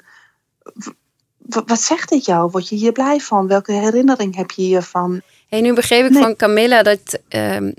wat 1.65 1.81
zegt 1.81 2.09
dit 2.09 2.25
jou? 2.25 2.49
Word 2.51 2.69
je 2.69 2.75
hier 2.75 2.91
blij 2.91 3.19
van? 3.19 3.47
Welke 3.47 3.71
herinnering 3.71 4.35
heb 4.35 4.51
je 4.51 4.61
hiervan? 4.61 5.21
Hey, 5.49 5.61
nu 5.61 5.73
begreep 5.73 6.05
ik 6.05 6.11
Nee. 6.11 6.21
van 6.21 6.35
Camilla 6.35 6.83
dat 6.83 7.19
ehm, 7.27 7.71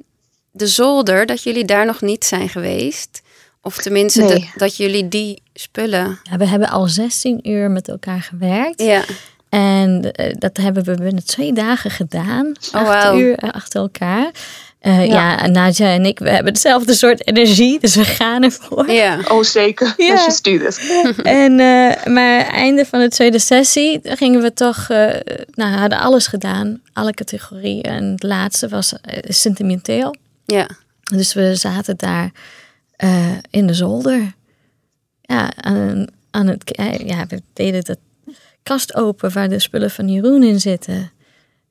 de 0.50 0.66
zolder, 0.66 1.26
dat 1.26 1.42
jullie 1.42 1.64
daar 1.64 1.86
nog 1.86 2.00
niet 2.00 2.24
zijn 2.24 2.48
geweest. 2.48 3.22
Of 3.62 3.76
tenminste, 3.76 4.22
Nee. 4.22 4.30
dat, 4.30 4.42
dat 4.54 4.76
jullie 4.76 5.08
die 5.08 5.42
spullen. 5.54 6.18
Ja, 6.22 6.36
we 6.36 6.46
hebben 6.46 6.68
al 6.68 6.86
16 6.88 7.48
uur 7.50 7.70
met 7.70 7.88
elkaar 7.88 8.20
gewerkt. 8.22 8.82
Ja, 8.82 9.04
En 9.48 10.12
eh, 10.12 10.34
dat 10.38 10.56
hebben 10.56 10.84
we 10.84 10.94
binnen 10.94 11.24
twee 11.26 11.52
dagen 11.52 11.90
gedaan. 11.90 12.52
Acht 12.70 12.86
wauw. 12.86 13.18
uur 13.18 13.34
eh, 13.38 13.50
achter 13.50 13.80
elkaar. 13.80 14.30
Eh, 14.78 15.06
Ja. 15.06 15.12
ja, 15.12 15.42
en 15.42 15.52
Nadja 15.52 15.92
en 15.92 16.04
ik, 16.06 16.18
we 16.18 16.30
hebben 16.30 16.52
hetzelfde 16.52 16.94
soort 16.94 17.26
energie. 17.28 17.80
Dus 17.80 17.94
we 17.94 18.04
gaan 18.04 18.42
ervoor. 18.42 18.90
ja. 18.90 19.20
Oh, 19.28 19.42
zeker. 19.42 19.94
Ja. 19.96 20.08
Let's 20.12 20.24
just 20.24 20.44
do 20.44 20.58
this. 20.58 20.78
En, 21.22 21.60
eh, 21.60 22.04
maar 22.06 22.46
einde 22.46 22.84
van 22.86 23.00
de 23.00 23.08
tweede 23.08 23.38
sessie 23.38 24.00
gingen 24.02 24.42
we 24.42 24.52
toch, 24.52 24.76
eh 24.88 24.96
nou, 25.54 25.72
we 25.72 25.78
hadden 25.78 25.98
alles 25.98 26.26
gedaan, 26.26 26.80
alle 26.92 27.12
categorieën. 27.14 27.82
En 27.82 28.04
het 28.04 28.22
laatste 28.22 28.68
was 28.68 28.94
sentimenteel. 29.22 30.14
ja. 30.46 30.68
Dus 31.14 31.34
we 31.34 31.54
zaten 31.54 31.96
daar 31.96 32.30
eh, 32.96 33.26
in 33.50 33.66
de 33.66 33.74
zolder. 33.74 34.32
Ja, 35.22 35.50
aan, 35.56 36.06
aan 36.30 36.46
het, 36.46 36.80
ja, 37.04 37.26
we 37.28 37.42
deden 37.52 37.84
de 37.84 37.98
kast 38.62 38.94
open 38.94 39.32
waar 39.32 39.48
de 39.48 39.58
spullen 39.58 39.90
van 39.90 40.08
Jeroen 40.08 40.42
in 40.42 40.60
zitten. 40.60 41.10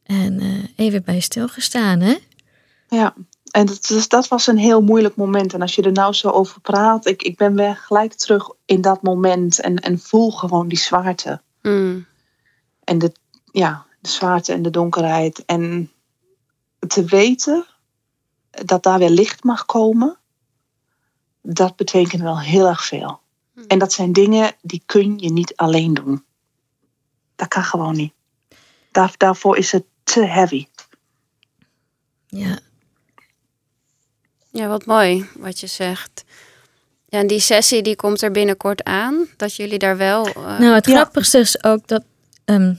En 0.04 0.40
eh, 0.40 0.48
even 0.86 1.04
bij 1.04 1.20
stilgestaan, 1.20 2.00
hè? 2.02 2.16
Ja, 2.88 3.14
en 3.52 3.66
dat, 3.66 3.86
dus 3.86 4.08
dat 4.08 4.28
was 4.28 4.48
een 4.48 4.58
heel 4.58 4.82
moeilijk 4.82 5.16
moment. 5.16 5.54
En 5.54 5.62
als 5.62 5.76
je 5.76 5.82
er 5.82 5.92
nou 5.92 6.14
zo 6.14 6.30
over 6.30 6.62
praat, 6.62 7.06
ik, 7.06 7.22
ik 7.22 7.38
ben 7.38 7.56
weer 7.56 7.76
gelijk 7.76 8.14
terug 8.14 8.50
in 8.66 8.82
dat 8.82 9.02
moment 9.02 9.60
en, 9.62 9.76
en 9.76 10.00
voel 10.00 10.32
gewoon 10.32 10.68
die 10.68 10.78
zwaarte. 10.78 11.42
Mm. 11.62 12.06
En 12.84 12.98
de, 12.98 13.12
ja, 13.52 13.86
de 14.02 14.10
zwaarte 14.10 14.54
en 14.54 14.62
de 14.62 14.70
donkerheid. 14.70 15.46
En 15.46 15.92
te 16.88 17.06
weten 17.06 17.66
dat 18.50 18.84
daar 18.84 19.00
weer 19.00 19.10
licht 19.10 19.44
mag 19.44 19.66
komen, 19.66 20.18
dat 21.42 21.76
betekent 21.76 22.22
wel 22.22 22.40
heel 22.40 22.68
erg 22.68 22.86
veel. 22.86 23.20
En 23.68 23.80
dat 23.80 23.94
zijn 23.94 24.14
dingen 24.14 24.56
die 24.62 24.84
kun 24.86 25.18
je 25.18 25.32
niet 25.32 25.56
alleen 25.56 25.94
doen. 25.94 26.24
Dat 27.36 27.48
kan 27.48 27.64
gewoon 27.64 27.96
niet. 27.96 28.14
Daar, 28.92 29.14
daarvoor 29.18 29.58
is 29.58 29.72
het 29.72 29.84
te 30.04 30.26
heavy. 30.26 30.68
Ja. 32.28 32.60
Ja, 34.58 34.68
wat 34.68 34.86
mooi 34.86 35.26
wat 35.36 35.60
je 35.60 35.68
zegt. 35.68 36.24
Ja, 37.10 37.20
en 37.20 37.28
die 37.28 37.40
sessie 37.40 37.82
die 37.82 37.96
komt 37.96 38.22
er 38.22 38.32
binnenkort 38.32 38.84
aan. 38.84 39.28
Dat 39.38 39.56
jullie 39.56 39.80
daar 39.80 39.98
wel. 39.98 40.28
eh, 40.28 40.60
Nou, 40.60 40.74
het 40.74 40.86
Ja. 40.86 40.94
grappigste 40.94 41.38
is 41.40 41.64
ook 41.64 41.88
dat. 41.88 42.04
ehm, 42.46 42.74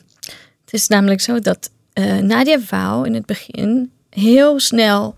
het 0.65 0.73
is 0.73 0.89
namelijk 0.89 1.21
zo 1.21 1.39
dat 1.41 1.71
eh, 1.93 2.17
Nadia 2.17 2.59
wou 2.71 3.07
in 3.07 3.15
het 3.15 3.27
begin 3.27 3.91
heel 4.11 4.61
snel 4.61 5.17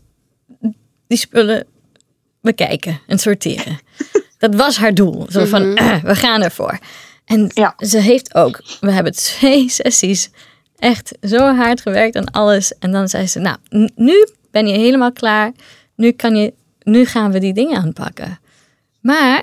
die 1.07 1.19
spullen 1.19 1.67
bekijken 2.41 3.01
en 3.07 3.19
sorteren. 3.19 3.79
dat 4.39 4.55
was 4.55 4.77
haar 4.77 4.95
doel. 4.95 5.27
Zo 5.31 5.45
van, 5.45 5.69
Mhm. 5.73 5.79
"Ah, 5.79 6.03
we 6.11 6.15
gaan 6.15 6.43
ervoor. 6.43 6.79
En 7.25 7.51
Ja. 7.55 7.75
ze 7.79 7.99
heeft 7.99 8.35
ook, 8.35 8.63
we 8.81 8.91
hebben 8.93 9.13
twee 9.13 9.69
sessies 9.81 10.31
echt 10.79 11.13
zo 11.23 11.39
hard 11.55 11.81
gewerkt 11.81 12.17
aan 12.17 12.31
alles. 12.31 12.73
En 12.79 12.91
dan 12.93 13.09
zei 13.09 13.27
ze, 13.27 13.39
nou, 13.39 13.57
nu 13.95 14.27
ben 14.51 14.67
je 14.67 14.79
helemaal 14.79 15.13
klaar. 15.13 15.53
Nu, 16.01 16.13
kan 16.13 16.37
je, 16.37 16.55
nu 16.83 17.05
gaan 17.07 17.33
we 17.33 17.39
die 17.41 17.53
dingen 17.53 17.83
aanpakken. 17.83 18.41
Maar 19.01 19.43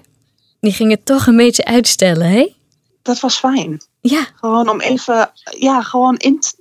die 0.59 0.71
gingen 0.73 1.03
toch 1.03 1.27
een 1.27 1.37
beetje 1.37 1.65
uitstellen, 1.65 2.27
hè? 2.29 2.55
Dat 3.01 3.19
was 3.19 3.37
fijn. 3.39 3.81
Ja, 4.01 4.27
Gewoon 4.35 4.69
om 4.69 4.81
even, 4.81 5.31
ja, 5.59 5.81
gewoon 5.81 6.17
in, 6.17 6.39
t- 6.39 6.55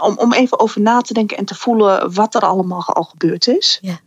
om, 0.00 0.18
om 0.18 0.32
even 0.32 0.60
over 0.60 0.80
na 0.80 1.00
te 1.00 1.12
denken 1.14 1.36
en 1.36 1.44
te 1.44 1.54
voelen 1.54 2.14
wat 2.14 2.34
er 2.34 2.40
allemaal 2.40 2.84
al 2.86 3.02
gebeurd 3.04 3.46
is. 3.46 3.78
Ja. 3.80 4.00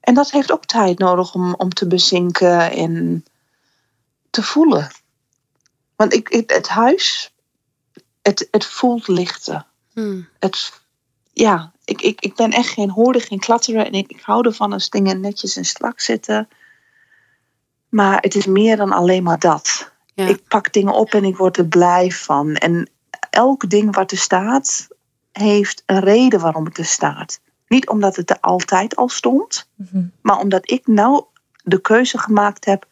En 0.00 0.14
dat 0.14 0.30
heeft 0.30 0.52
ook 0.52 0.64
tijd 0.64 0.98
nodig 0.98 1.34
om, 1.34 1.54
om 1.54 1.68
te 1.70 1.86
bezinken 1.86 2.70
en 2.72 3.24
te 4.30 4.42
voelen. 4.42 4.90
Want 5.96 6.12
ik, 6.14 6.28
ik- 6.28 6.50
het 6.50 6.68
huis, 6.68 7.32
het, 8.22 8.48
het 8.50 8.64
voelt 8.64 9.08
lichter. 9.08 9.64
mm. 9.94 10.28
Het, 10.38 10.72
ja, 11.34 11.72
ik, 11.84 12.02
ik, 12.02 12.20
ik 12.20 12.34
ben 12.34 12.50
echt 12.50 12.68
geen 12.68 12.90
hoorder, 12.90 13.22
geen 13.22 13.38
klatterer. 13.38 13.86
En 13.86 13.92
ik, 13.92 14.10
ik 14.10 14.20
hou 14.20 14.46
ervan 14.46 14.72
als 14.72 14.90
dingen 14.90 15.20
netjes 15.20 15.56
en 15.56 15.64
strak 15.64 16.00
zitten. 16.00 16.48
Maar 17.88 18.20
het 18.20 18.34
is 18.34 18.46
meer 18.46 18.76
dan 18.76 18.92
alleen 18.92 19.22
maar 19.22 19.38
dat. 19.38 19.92
Ja. 20.14 20.26
Ik 20.26 20.48
pak 20.48 20.72
dingen 20.72 20.92
op 20.92 21.12
en 21.14 21.24
ik 21.24 21.36
word 21.36 21.56
er 21.56 21.66
blij 21.66 22.10
van. 22.10 22.54
En 22.54 22.90
elk 23.30 23.70
ding 23.70 23.94
wat 23.94 24.10
er 24.10 24.18
staat, 24.18 24.88
heeft 25.32 25.82
een 25.86 26.00
reden 26.00 26.40
waarom 26.40 26.64
het 26.64 26.78
er 26.78 26.84
staat. 26.84 27.40
Niet 27.68 27.88
omdat 27.88 28.16
het 28.16 28.30
er 28.30 28.40
altijd 28.40 28.96
al 28.96 29.08
stond, 29.08 29.68
Mhm. 29.74 30.04
maar 30.22 30.38
omdat 30.38 30.70
ik 30.70 30.86
nou 30.86 31.24
de 31.62 31.80
keuze 31.80 32.18
gemaakt 32.18 32.64
heb. 32.64 32.86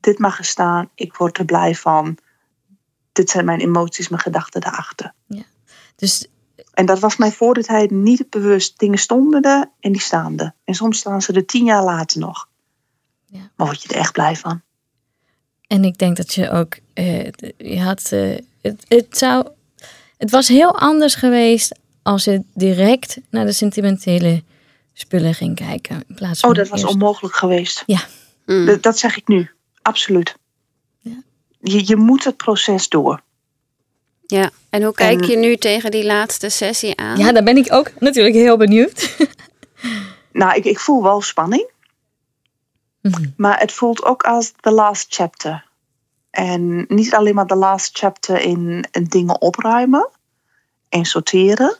Dit 0.00 0.18
mag 0.18 0.38
er 0.38 0.44
staan, 0.44 0.90
ik 0.94 1.14
word 1.16 1.38
er 1.38 1.44
blij 1.44 1.74
van. 1.74 2.18
Dit 3.12 3.30
zijn 3.30 3.44
mijn 3.44 3.60
emoties, 3.60 4.08
mijn 4.08 4.22
gedachten 4.22 4.60
daarachter. 4.60 5.14
dus 5.96 6.26
En 6.76 6.86
dat 6.86 6.98
was 6.98 7.16
mij 7.16 7.32
voor 7.32 7.54
de 7.54 7.62
tijd 7.64 7.90
niet 7.90 8.30
bewust. 8.30 8.78
Dingen 8.78 8.98
stonden 8.98 9.42
er 9.42 9.70
en 9.80 9.92
die 9.92 10.00
staan 10.00 10.38
er. 10.38 10.54
En 10.64 10.74
soms 10.74 10.98
staan 10.98 11.22
ze 11.22 11.32
er 11.32 11.46
tien 11.46 11.64
jaar 11.64 11.84
later 11.84 12.20
nog. 12.20 12.48
Ja. 13.26 13.50
Maar 13.56 13.66
word 13.66 13.82
je 13.82 13.88
er 13.88 13.94
echt 13.96 14.12
blij 14.12 14.36
van? 14.36 14.60
En 15.66 15.84
ik 15.84 15.98
denk 15.98 16.16
dat 16.16 16.34
je 16.34 16.50
ook, 16.50 16.76
eh, 16.94 17.24
je 17.56 17.80
had, 17.80 18.12
eh, 18.12 18.36
het, 18.62 18.84
het 18.88 19.18
zou, 19.18 19.46
het 20.16 20.30
was 20.30 20.48
heel 20.48 20.78
anders 20.78 21.14
geweest 21.14 21.78
als 22.02 22.24
je 22.24 22.42
direct 22.54 23.18
naar 23.30 23.44
de 23.46 23.52
sentimentele 23.52 24.42
spullen 24.92 25.34
ging 25.34 25.54
kijken. 25.56 26.04
In 26.08 26.14
plaats 26.14 26.40
van 26.40 26.50
Oh, 26.50 26.56
dat 26.56 26.68
was 26.68 26.80
eerst- 26.82 26.92
onmogelijk 26.92 27.34
geweest. 27.34 27.84
Mm. 28.46 28.66
Dat, 28.66 28.82
dat 28.82 28.98
zeg 28.98 29.16
ik 29.16 29.28
nu. 29.28 29.50
Absoluut. 29.82 30.36
Ja. 30.98 31.22
Je, 31.60 31.86
je 31.86 31.96
moet 31.96 32.24
het 32.24 32.36
proces 32.36 32.88
door. 32.88 33.22
Ja, 34.26 34.50
en 34.70 34.82
hoe 34.82 34.94
kijk 34.94 35.20
En- 35.20 35.28
je 35.28 35.36
nu 35.36 35.56
tegen 35.56 35.90
die 35.90 36.04
laatste 36.04 36.48
sessie 36.48 36.96
aan? 36.96 37.16
Ja, 37.18 37.32
daar 37.32 37.42
ben 37.42 37.56
ik 37.56 37.72
ook 37.72 37.90
natuurlijk 37.98 38.34
heel 38.34 38.56
benieuwd. 38.56 39.16
Nou, 40.32 40.54
ik, 40.54 40.64
ik 40.64 40.78
voel 40.78 41.02
wel 41.02 41.20
spanning. 41.20 41.70
Mhm. 43.00 43.28
Maar 43.36 43.60
het 43.60 43.72
voelt 43.72 44.04
ook 44.04 44.22
als 44.22 44.52
the 44.60 44.70
last 44.70 45.14
chapter. 45.14 45.64
En 46.30 46.84
niet 46.88 47.14
alleen 47.14 47.34
maar 47.34 47.46
the 47.46 47.54
last 47.54 47.98
chapter 47.98 48.40
in, 48.40 48.88
in 48.90 49.04
dingen 49.04 49.40
opruimen 49.40 50.08
en 50.88 51.04
sorteren. 51.04 51.76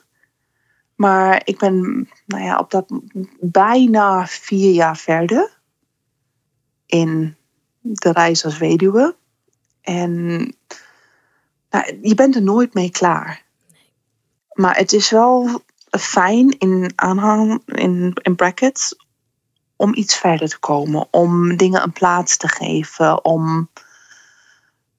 Maar 0.95 1.41
ik 1.45 1.59
ben 1.59 2.09
nou 2.27 2.43
ja, 2.43 2.59
op 2.59 2.71
dat 2.71 2.87
bijna 3.41 4.27
vier 4.27 4.73
jaar 4.73 4.97
verder 4.97 5.59
in 6.87 7.37
de 7.81 8.13
reis 8.13 8.45
als 8.45 8.59
weduwe. 8.59 9.17
En 9.81 10.55
je 12.03 12.15
bent 12.15 12.35
er 12.35 12.43
nooit 12.43 12.75
mee 12.75 12.91
klaar. 12.91 13.45
Maar 14.53 14.77
het 14.77 14.93
is 14.93 15.11
wel 15.11 15.61
fijn 15.91 16.59
in 16.59 16.93
aanhang, 16.95 17.63
in, 17.65 18.17
in 18.23 18.37
brackets, 18.37 18.97
om 19.77 19.95
iets 19.95 20.17
verder 20.17 20.49
te 20.49 20.59
komen. 20.59 21.07
Om 21.11 21.57
dingen 21.57 21.83
een 21.83 21.93
plaats 21.93 22.37
te 22.37 22.49
geven. 22.49 23.25
Om, 23.25 23.69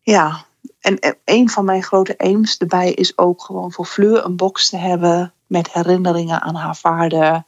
ja. 0.01 0.45
En 0.79 0.99
en 0.99 1.17
een 1.25 1.49
van 1.49 1.65
mijn 1.65 1.83
grote 1.83 2.17
aims 2.17 2.57
erbij 2.57 2.91
is 2.91 3.17
ook 3.17 3.41
gewoon 3.43 3.71
voor 3.71 3.85
Fleur 3.85 4.25
een 4.25 4.35
box 4.35 4.69
te 4.69 4.77
hebben 4.77 5.33
met 5.47 5.73
herinneringen 5.73 6.41
aan 6.41 6.55
haar 6.55 6.75
vader. 6.75 7.43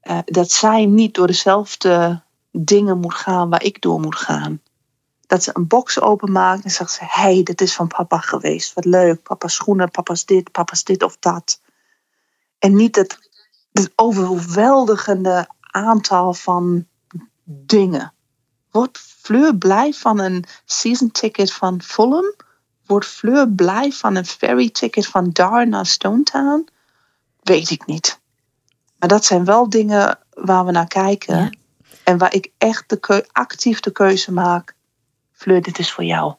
Eh, 0.00 0.18
dat 0.24 0.50
zij 0.50 0.86
niet 0.86 1.14
door 1.14 1.26
dezelfde 1.26 2.22
dingen 2.50 2.98
moet 2.98 3.14
gaan 3.14 3.50
waar 3.50 3.62
ik 3.62 3.80
door 3.80 4.00
moet 4.00 4.16
gaan. 4.16 4.60
Dat 5.32 5.42
ze 5.42 5.50
een 5.54 5.66
box 5.66 6.00
openmaakt 6.00 6.64
en 6.64 6.70
zegt 6.70 6.90
ze: 6.90 7.00
hey, 7.02 7.42
dit 7.42 7.60
is 7.60 7.74
van 7.74 7.86
papa 7.86 8.18
geweest. 8.18 8.72
Wat 8.72 8.84
leuk. 8.84 9.22
Papa's 9.22 9.54
schoenen, 9.54 9.90
papa's 9.90 10.24
dit, 10.24 10.50
papa's 10.50 10.84
dit 10.84 11.02
of 11.02 11.16
dat. 11.18 11.60
En 12.58 12.76
niet 12.76 12.96
het, 12.96 13.30
het 13.72 13.92
overweldigende 13.94 15.48
aantal 15.60 16.34
van 16.34 16.86
dingen. 17.44 18.12
Wordt 18.70 18.98
Fleur 18.98 19.56
blij 19.56 19.92
van 19.92 20.18
een 20.18 20.44
season 20.64 21.10
ticket 21.10 21.52
van 21.52 21.82
Fulham? 21.82 22.34
Wordt 22.86 23.06
Fleur 23.06 23.48
blij 23.48 23.92
van 23.92 24.14
een 24.14 24.26
ferry 24.26 24.70
ticket 24.70 25.06
van 25.06 25.30
Dar 25.30 25.68
naar 25.68 25.86
Stonetown? 25.86 26.68
Weet 27.42 27.70
ik 27.70 27.86
niet. 27.86 28.20
Maar 28.98 29.08
dat 29.08 29.24
zijn 29.24 29.44
wel 29.44 29.68
dingen 29.68 30.18
waar 30.30 30.64
we 30.64 30.70
naar 30.70 30.88
kijken. 30.88 31.36
Ja. 31.36 31.50
En 32.04 32.18
waar 32.18 32.34
ik 32.34 32.50
echt 32.58 32.88
de 32.88 32.96
keu- 32.96 33.26
actief 33.32 33.80
de 33.80 33.92
keuze 33.92 34.32
maak. 34.32 34.74
Fleur, 35.42 35.62
dit 35.62 35.78
is 35.78 35.92
voor 35.92 36.04
jou. 36.04 36.34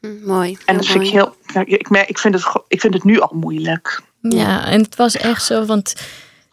Hm, 0.00 0.26
mooi. 0.26 0.58
En 0.66 0.76
dat 0.76 0.86
vind 0.86 1.04
ik 1.04 1.10
heel. 1.10 1.36
nou, 1.52 1.66
Ik, 1.66 1.90
merk, 1.90 2.08
ik, 2.08 2.18
vind 2.18 2.34
het, 2.34 2.62
ik 2.68 2.80
vind 2.80 2.94
het 2.94 3.04
nu 3.04 3.20
al 3.20 3.32
moeilijk. 3.34 4.02
Ja, 4.20 4.66
en 4.66 4.82
het 4.82 4.96
was 4.96 5.16
echt 5.16 5.44
zo, 5.44 5.64
want 5.64 5.94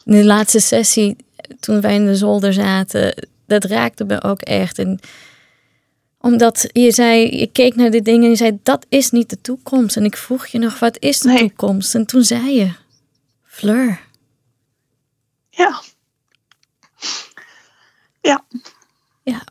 in 0.05 0.11
de 0.11 0.25
laatste 0.25 0.59
sessie, 0.59 1.15
toen 1.59 1.81
wij 1.81 1.95
in 1.95 2.05
de 2.05 2.15
zolder 2.15 2.53
zaten, 2.53 3.27
dat 3.45 3.63
raakte 3.63 4.03
me 4.03 4.23
ook 4.23 4.41
echt. 4.41 4.79
En 4.79 4.99
omdat 6.19 6.69
je 6.71 6.91
zei, 6.91 7.37
je 7.37 7.47
keek 7.47 7.75
naar 7.75 7.91
die 7.91 8.01
dingen 8.01 8.23
en 8.23 8.29
je 8.29 8.35
zei, 8.35 8.59
dat 8.63 8.85
is 8.89 9.11
niet 9.11 9.29
de 9.29 9.41
toekomst. 9.41 9.95
En 9.97 10.05
ik 10.05 10.17
vroeg 10.17 10.47
je 10.47 10.59
nog, 10.59 10.79
wat 10.79 10.97
is 10.99 11.19
de 11.19 11.27
Nee. 11.27 11.37
toekomst? 11.37 11.95
En 11.95 12.05
toen 12.05 12.23
zei 12.23 12.55
je, 12.59 12.71
Fleur. 13.43 13.99
Ja. 15.49 15.81
Ja. 18.21 18.45
Ja. 19.23 19.41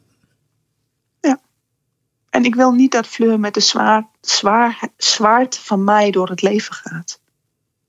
En 2.40 2.46
ik 2.46 2.54
wil 2.54 2.72
niet 2.72 2.92
dat 2.92 3.06
Fleur 3.06 3.40
met 3.40 3.54
de 3.54 3.60
zwaar, 3.60 4.06
zwaar, 4.20 4.88
zwaard 4.96 5.58
van 5.58 5.84
mij 5.84 6.10
door 6.10 6.28
het 6.28 6.42
leven 6.42 6.74
gaat. 6.74 7.20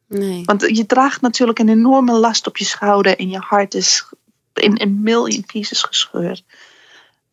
Nee. 0.07 0.43
Want 0.45 0.77
je 0.77 0.85
draagt 0.85 1.21
natuurlijk 1.21 1.59
een 1.59 1.69
enorme 1.69 2.13
last 2.13 2.47
op 2.47 2.57
je 2.57 2.65
schouder 2.65 3.17
en 3.17 3.29
je 3.29 3.37
hart 3.37 3.73
is 3.73 4.09
in 4.53 4.81
een 4.81 5.01
million 5.01 5.45
pieces 5.45 5.83
gescheurd. 5.83 6.43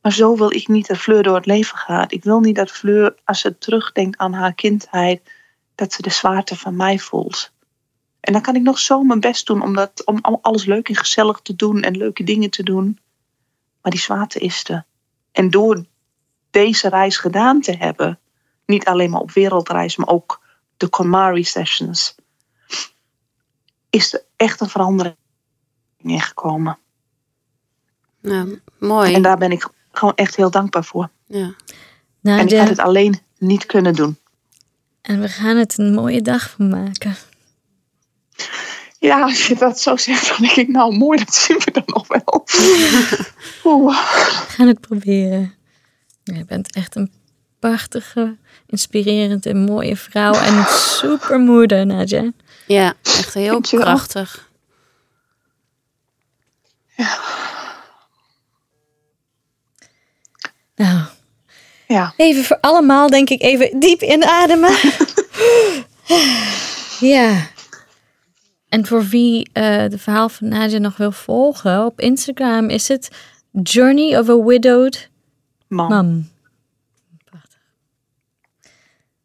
Maar 0.03 0.13
zo 0.13 0.37
wil 0.37 0.53
ik 0.53 0.69
niet 0.69 0.87
dat 0.87 0.99
Fleur 0.99 1.23
door 1.23 1.35
het 1.35 1.47
leven 1.47 1.79
gaat. 1.79 2.13
Ik 2.13 2.25
wil 2.25 2.41
niet 2.41 2.57
dat 2.57 2.71
Fleur, 2.71 3.15
als 3.25 3.41
ze 3.41 3.59
terugdenkt 3.59 4.19
aan 4.19 4.33
haar 4.33 4.55
kindheid, 4.55 5.23
dat 5.75 5.93
ze 5.93 6.03
de 6.03 6.11
zwaarte 6.11 6.57
van 6.57 6.77
mij 6.77 6.99
voelt. 6.99 7.53
En 8.21 8.33
dan 8.33 8.43
kan 8.43 8.57
ik 8.57 8.63
nog 8.63 8.79
zo 8.79 9.03
mijn 9.03 9.21
best 9.21 9.47
doen 9.47 9.63
om, 9.63 9.75
dat, 9.75 10.03
om 10.05 10.19
om 10.23 10.39
alles 10.43 10.65
leuk 10.65 10.89
en 10.89 10.97
gezellig 10.97 11.41
te 11.41 11.57
doen 11.57 11.83
en 11.83 11.97
leuke 11.97 12.25
dingen 12.25 12.51
te 12.51 12.63
doen. 12.63 12.99
Maar 13.83 13.93
die 13.93 14.01
zwaarte 14.01 14.39
is 14.39 14.69
er. 14.69 14.85
En 15.33 15.51
door 15.51 15.85
deze 16.51 16.89
reis 16.89 17.17
gedaan 17.17 17.61
te 17.61 17.77
hebben, 17.77 18.19
niet 18.67 18.85
alleen 18.87 19.11
maar 19.11 19.21
op 19.21 19.31
wereldreis, 19.33 19.97
maar 19.97 20.09
ook 20.09 20.41
de 20.77 20.89
KonMari 20.89 21.45
sessions, 21.45 22.15
is 23.91 24.15
er 24.15 24.23
echt 24.37 24.61
een 24.61 24.69
verandering 24.69 25.17
in 25.99 26.21
gekomen. 26.21 26.79
Nou, 28.21 28.61
mooi. 28.79 29.15
En 29.15 29.23
daar 29.23 29.39
ben 29.39 29.53
ik 29.53 29.69
gewoon 29.93 30.15
echt 30.15 30.37
heel 30.37 30.51
dankbaar 30.51 30.85
voor. 30.85 31.11
Ja. 31.27 31.55
Nou, 32.21 32.39
en 32.39 32.45
ik 32.45 32.49
de- 32.51 32.59
had 32.59 32.69
het 32.69 32.79
alleen 32.79 33.21
niet 33.39 33.67
kunnen 33.67 33.95
doen. 33.95 34.19
en 35.03 35.21
we 35.21 35.29
gaan 35.29 35.57
het 35.57 35.79
een 35.79 35.95
mooie 35.95 36.23
dag 36.23 36.51
van 36.51 36.69
maken. 36.69 37.17
Ja, 38.99 39.23
als 39.23 39.47
je 39.47 39.55
dat 39.55 39.81
zo 39.81 39.97
zegt, 39.97 40.29
dan 40.29 40.37
denk 40.41 40.57
ik, 40.57 40.69
nou 40.69 40.97
mooi, 40.97 41.19
dat 41.19 41.35
zien 41.35 41.59
we 41.65 41.71
dan 41.71 41.83
nog 41.87 42.07
wel. 42.09 42.45
Oeh. 43.75 43.97
We 43.97 44.45
gaan 44.49 44.67
het 44.67 44.81
proberen. 44.81 45.55
Je 46.37 46.45
bent 46.45 46.75
echt 46.75 46.97
een 46.97 47.13
prachtige, 47.59 48.37
inspirerende 48.67 49.49
en 49.51 49.65
mooie 49.65 49.97
vrouw. 49.97 50.35
En 50.35 50.57
een 50.57 50.65
super 50.67 51.39
moeder, 51.39 51.87
Nadja. 51.87 52.33
ja, 52.67 52.95
echt 53.03 53.35
heel 53.35 53.53
Dankjewel. 53.53 53.87
prachtig. 53.87 54.47
Nou, 60.77 61.05
Ja, 61.87 62.13
even 62.17 62.45
voor 62.45 62.59
allemaal 62.61 63.09
denk 63.09 63.31
ik 63.31 63.43
even 63.43 63.81
diep 63.81 64.03
inademen. 64.03 64.77
ja. 67.15 67.47
En 68.69 68.87
voor 68.87 69.05
wie 69.05 69.51
eh, 69.53 69.89
de 69.89 69.99
verhaal 69.99 70.29
van 70.29 70.49
Nadja 70.49 70.79
nog 70.79 70.97
wil 70.97 71.13
volgen, 71.13 71.85
op 71.85 72.01
Instagram 72.01 72.69
is 72.69 72.89
het 72.89 73.09
Journey 73.63 74.19
of 74.19 74.29
a 74.29 74.37
Widowed 74.45 75.11
man. 75.69 75.89
Mom. 75.89 76.31
Prachtig. 77.25 77.59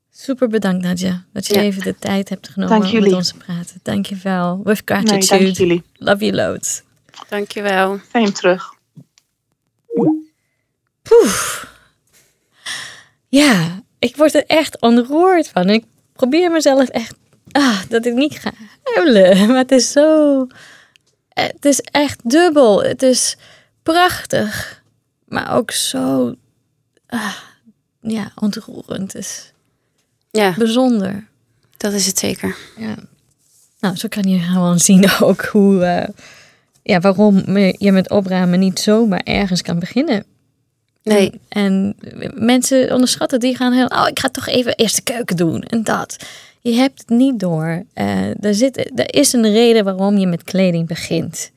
Super 0.10 0.48
bedankt, 0.48 0.84
Nadja, 0.84 1.24
dat 1.34 1.48
je 1.48 1.54
Ja. 1.54 1.60
even 1.62 1.82
de 1.84 1.96
tijd 2.00 2.30
hebt 2.30 2.50
genomen 2.50 2.80
Dank 2.82 2.94
om 2.94 3.02
met 3.02 3.14
ons 3.14 3.28
te 3.32 3.38
praten. 3.38 3.80
Dank 3.84 4.06
je 4.06 4.16
wel. 4.16 4.62
With 4.64 4.66
Nee, 4.90 5.00
gratitude. 5.02 5.44
dank 5.44 5.58
jullie. 5.58 5.84
Love 5.94 6.26
you 6.26 6.32
loads. 6.36 6.82
Dankjewel. 7.30 7.98
Fijn 8.10 8.34
terug. 8.34 8.74
Poef. 11.02 11.68
Ja, 13.28 13.82
ik 14.00 14.16
word 14.16 14.34
er 14.36 14.46
echt 14.46 14.82
ontroerd 14.82 15.50
van. 15.50 15.70
Ik 15.70 15.86
probeer 16.14 16.52
mezelf 16.52 16.90
echt... 16.90 17.16
Ah, 17.52 17.80
dat 17.90 18.06
ik 18.06 18.14
niet 18.14 18.40
ga 18.40 18.52
huilen. 18.84 19.38
Maar 19.48 19.58
het 19.58 19.72
is 19.72 19.92
zo... 19.92 20.48
Het 21.30 21.66
is 21.66 21.80
echt 21.80 22.30
dubbel. 22.30 22.84
Het 22.84 23.02
is 23.04 23.38
prachtig. 23.84 24.83
Maar 25.34 25.56
ook 25.56 25.72
zo... 25.72 26.36
Ah, 27.08 27.36
ja, 28.02 28.32
ontroerend. 28.36 29.16
Is 29.16 29.54
Ja, 30.32 30.54
bijzonder. 30.58 31.28
dat 31.78 31.94
is 31.94 32.06
het 32.06 32.18
zeker. 32.18 32.56
Ja. 32.78 32.96
Nou, 33.80 33.96
zo 33.96 34.08
kan 34.08 34.24
je 34.24 34.40
gewoon 34.40 34.80
zien 34.90 35.12
ook 35.20 35.46
hoe... 35.46 35.84
eh, 35.84 36.10
ja, 36.84 37.00
waarom 37.00 37.58
je 37.58 37.92
met 37.92 38.10
opruimen 38.10 38.60
niet 38.60 38.80
zomaar 38.80 39.22
ergens 39.24 39.62
kan 39.62 39.80
beginnen. 39.80 40.24
Nee, 41.04 41.42
En, 41.50 41.96
en 42.00 42.32
mensen 42.36 42.92
onderschatten, 42.94 43.40
die 43.40 43.56
gaan 43.56 43.74
heel, 43.74 43.88
oh, 43.88 44.06
ik 44.08 44.20
ga 44.20 44.30
toch 44.30 44.48
even 44.48 44.76
eerst 44.76 44.96
de 44.96 45.02
keuken 45.02 45.36
doen 45.38 45.62
en 45.62 45.84
dat. 45.84 46.16
Je 46.62 46.74
hebt 46.74 47.00
het 47.00 47.10
niet 47.10 47.40
door. 47.40 47.84
Eh, 47.94 48.44
er, 48.46 48.56
zit, 48.56 48.78
er 49.00 49.14
is 49.14 49.34
een 49.34 49.52
reden 49.52 49.84
waarom 49.84 50.18
je 50.18 50.28
met 50.28 50.44
kleding 50.44 50.88
begint. 50.88 51.52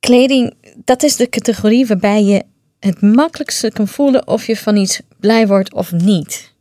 Kleding, 0.00 0.54
dat 0.84 1.02
is 1.02 1.16
de 1.16 1.28
categorie 1.28 1.86
waarbij 1.86 2.22
je 2.24 2.44
het 2.86 3.00
makkelijkste 3.00 3.70
kan 3.70 3.88
voelen 3.88 4.26
of 4.28 4.46
je 4.46 4.56
van 4.56 4.76
iets 4.76 5.00
blij 5.20 5.46
wordt 5.46 5.72
of 5.74 5.92
niet. 5.92 6.52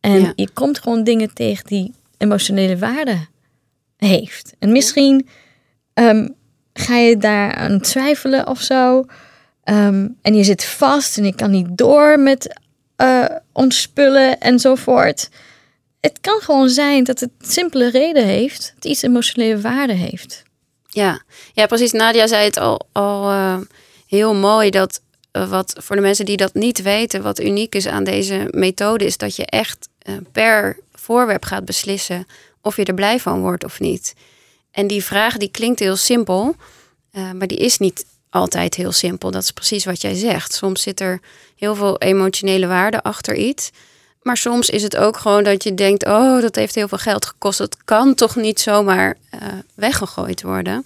En 0.00 0.20
Ja. 0.20 0.32
je 0.36 0.50
komt 0.50 0.78
gewoon 0.78 1.04
dingen 1.04 1.34
tegen 1.34 1.66
die 1.66 1.94
emotionele 2.18 2.78
waarde 2.78 3.26
heeft. 3.96 4.54
En 4.58 4.72
misschien 4.72 5.28
ehm, 5.94 6.28
ga 6.72 6.96
je 6.96 7.16
daar 7.16 7.54
aan 7.54 7.80
twijfelen 7.80 8.46
of 8.46 8.60
zo. 8.60 9.04
Ehm, 9.64 10.08
en 10.22 10.34
je 10.34 10.44
zit 10.44 10.64
vast 10.64 11.18
en 11.18 11.24
je 11.24 11.34
kan 11.34 11.50
niet 11.50 11.66
door 11.70 12.20
met 12.20 12.60
eh 12.96 13.24
ontspullen 13.52 14.40
enzovoort. 14.40 15.28
Het 16.00 16.18
kan 16.20 16.40
gewoon 16.40 16.68
zijn 16.68 17.04
dat 17.04 17.20
het 17.20 17.30
simpele 17.40 17.90
reden 17.90 18.24
heeft. 18.26 18.72
Het 18.74 18.84
iets 18.84 19.02
emotionele 19.02 19.60
waarde 19.60 19.92
heeft. 19.92 20.42
ja. 20.88 21.22
ja, 21.52 21.66
precies. 21.66 21.92
Nadia 21.92 22.26
zei 22.26 22.44
het 22.44 22.56
al, 22.56 22.86
al 22.92 23.30
eh, 23.30 23.58
heel 24.06 24.34
mooi 24.34 24.70
dat 24.70 25.00
wat 25.44 25.76
voor 25.78 25.96
de 25.96 26.02
mensen 26.02 26.24
die 26.24 26.36
dat 26.36 26.54
niet 26.54 26.82
weten, 26.82 27.22
wat 27.22 27.40
uniek 27.40 27.74
is 27.74 27.86
aan 27.86 28.04
deze 28.04 28.48
methode, 28.50 29.04
is 29.04 29.16
dat 29.16 29.36
je 29.36 29.46
echt 29.46 29.88
eh, 29.98 30.14
per 30.32 30.78
voorwerp 30.92 31.44
gaat 31.44 31.64
beslissen 31.64 32.26
of 32.60 32.76
je 32.76 32.84
er 32.84 32.94
blij 32.94 33.20
van 33.20 33.40
wordt 33.40 33.64
of 33.64 33.80
niet. 33.80 34.14
En 34.70 34.86
die 34.86 35.04
vraag 35.04 35.36
die 35.36 35.50
klinkt 35.50 35.80
heel 35.80 35.96
simpel, 35.96 36.54
eh, 37.10 37.32
maar 37.32 37.46
die 37.46 37.58
is 37.58 37.78
niet 37.78 38.06
altijd 38.30 38.74
heel 38.74 38.92
simpel. 38.92 39.30
Dat 39.30 39.42
is 39.42 39.50
precies 39.50 39.84
wat 39.84 40.00
jij 40.00 40.14
zegt. 40.14 40.54
Soms 40.54 40.82
zit 40.82 41.00
er 41.00 41.20
heel 41.56 41.74
veel 41.74 41.98
emotionele 41.98 42.66
waarde 42.66 43.02
achter 43.02 43.34
iets. 43.34 43.70
Maar 44.22 44.36
soms 44.36 44.70
is 44.70 44.82
het 44.82 44.96
ook 44.96 45.16
gewoon 45.16 45.44
dat 45.44 45.62
je 45.62 45.74
denkt: 45.74 46.06
oh, 46.06 46.40
dat 46.40 46.54
heeft 46.54 46.74
heel 46.74 46.88
veel 46.88 46.98
geld 46.98 47.26
gekost. 47.26 47.58
Het 47.58 47.76
kan 47.84 48.14
toch 48.14 48.36
niet 48.36 48.60
zomaar 48.60 49.16
eh, 49.30 49.40
weggegooid 49.74 50.42
worden. 50.42 50.84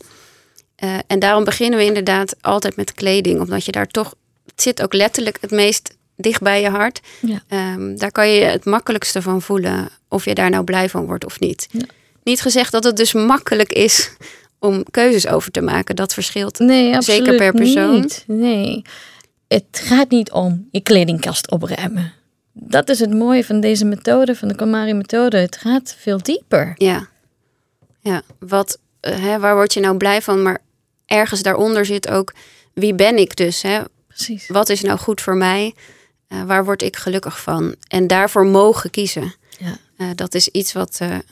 En 1.07 1.19
daarom 1.19 1.45
beginnen 1.45 1.79
we 1.79 1.85
inderdaad 1.85 2.35
altijd 2.41 2.77
met 2.77 2.95
kleding, 2.95 3.41
omdat 3.41 3.65
je 3.65 3.73
daar 3.73 3.87
toch, 3.87 4.15
zit 4.63 4.83
ook 4.83 4.93
letterlijk 4.95 5.39
het 5.41 5.51
meest 5.51 5.97
dicht 6.17 6.41
bij 6.41 6.61
je 6.61 6.69
hart. 6.69 7.01
Ja. 7.21 7.43
Ehm, 7.49 7.97
daar 7.97 8.13
kan 8.13 8.29
je 8.29 8.45
het 8.45 8.65
makkelijkste 8.65 9.23
van 9.23 9.43
voelen 9.43 9.89
of 10.09 10.25
je 10.25 10.35
daar 10.35 10.51
nou 10.51 10.65
blij 10.65 10.89
van 10.89 11.07
wordt 11.07 11.25
of 11.25 11.41
niet. 11.41 11.69
Ja. 11.71 11.85
Niet 12.23 12.41
gezegd 12.41 12.73
dat 12.73 12.85
het 12.85 12.97
dus 12.97 13.13
makkelijk 13.13 13.73
is 13.73 14.11
om 14.59 14.85
keuzes 14.91 15.27
over 15.27 15.51
te 15.51 15.61
maken. 15.61 15.97
Dat 15.97 16.15
verschilt. 16.15 16.59
Nee, 16.59 17.03
Zeker 17.03 17.37
per 17.37 17.53
persoon? 17.53 18.01
niet. 18.01 18.25
Nee. 18.27 18.83
Het 19.49 19.81
gaat 19.85 20.11
niet 20.11 20.31
om 20.31 20.69
je 20.71 20.81
kledingkast 20.81 21.51
opruimen. 21.51 22.13
Dat 22.53 22.89
is 22.89 23.01
het 23.01 23.15
mooie 23.15 23.45
van 23.45 23.61
deze 23.61 23.85
methode, 23.85 24.35
van 24.35 24.49
de 24.49 24.55
KonMari 24.55 24.93
methode. 24.95 25.37
Het 25.37 25.57
gaat 25.57 25.97
veel 25.99 26.19
dieper. 26.23 26.73
Ja, 26.77 27.09
ja. 28.01 28.23
Wat, 28.39 28.79
eh, 29.01 29.23
hè, 29.23 29.39
waar 29.39 29.55
word 29.55 29.75
je 29.75 29.81
nou 29.81 29.97
blij 29.97 30.23
van? 30.23 30.43
Maar 30.43 30.59
ergens 31.07 31.43
daaronder 31.43 31.87
zit 31.87 32.09
ook 32.09 32.33
wie 32.75 32.95
ben 32.95 33.17
ik 33.17 33.37
dus? 33.37 33.63
Hè? 33.63 33.81
Precies. 34.25 34.49
Wat 34.49 34.69
is 34.69 34.81
nou 34.81 34.99
goed 34.99 35.21
voor 35.21 35.37
mij? 35.37 35.75
Eh, 36.29 36.43
waar 36.43 36.65
word 36.65 36.83
ik 36.83 36.97
gelukkig 36.97 37.41
van? 37.41 37.75
En 37.89 38.07
daarvoor 38.07 38.47
mogen 38.47 38.91
kiezen. 38.91 39.35
Ja. 39.59 39.79
Eh, 39.97 40.07
dat 40.15 40.35
is 40.35 40.49
iets 40.49 40.73
wat 40.73 40.99
eh, 41.01 41.15
eh, 41.15 41.23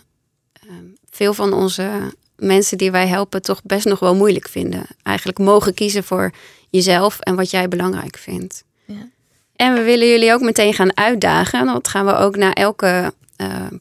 veel 1.10 1.34
van 1.34 1.52
onze 1.52 1.90
mensen 2.36 2.78
die 2.78 2.90
wij 2.90 3.06
helpen 3.06 3.42
toch 3.42 3.60
best 3.62 3.84
nog 3.84 3.98
wel 3.98 4.14
moeilijk 4.14 4.48
vinden. 4.48 4.86
Eigenlijk 5.02 5.38
mogen 5.38 5.74
kiezen 5.74 6.04
voor 6.04 6.30
jezelf 6.70 7.20
en 7.20 7.36
wat 7.36 7.50
jij 7.50 7.68
belangrijk 7.68 8.16
vindt. 8.16 8.64
Ja. 8.84 9.08
En 9.56 9.74
we 9.74 9.82
willen 9.82 10.08
jullie 10.08 10.32
ook 10.32 10.40
meteen 10.40 10.74
gaan 10.74 10.96
uitdagen. 10.96 11.66
Dat 11.66 11.88
gaan 11.88 12.06
we 12.06 12.14
ook 12.14 12.36
na 12.36 12.52
elke 12.52 13.12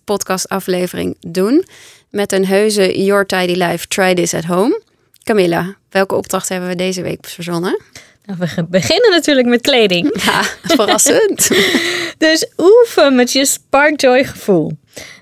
podcastaflevering 0.03 1.17
doen. 1.19 1.65
Met 2.09 2.31
een 2.31 2.45
heuse 2.45 3.03
Your 3.03 3.25
Tidy 3.25 3.63
Life 3.63 3.87
Try 3.87 4.13
This 4.13 4.33
at 4.33 4.43
Home. 4.43 4.81
Camilla, 5.23 5.75
welke 5.89 6.15
opdracht 6.15 6.49
hebben 6.49 6.69
we 6.69 6.75
deze 6.75 7.01
week 7.01 7.25
verzonnen? 7.25 7.81
Nou, 8.27 8.39
we 8.39 8.63
beginnen 8.69 9.11
natuurlijk 9.11 9.47
met 9.47 9.61
kleding. 9.61 10.11
Ja, 10.25 10.43
verrassend. 10.63 11.49
Dus 12.17 12.47
oefen 12.57 13.15
met 13.15 13.31
je 13.31 13.45
Spark 13.45 14.01
Joy 14.01 14.23
gevoel. 14.23 14.71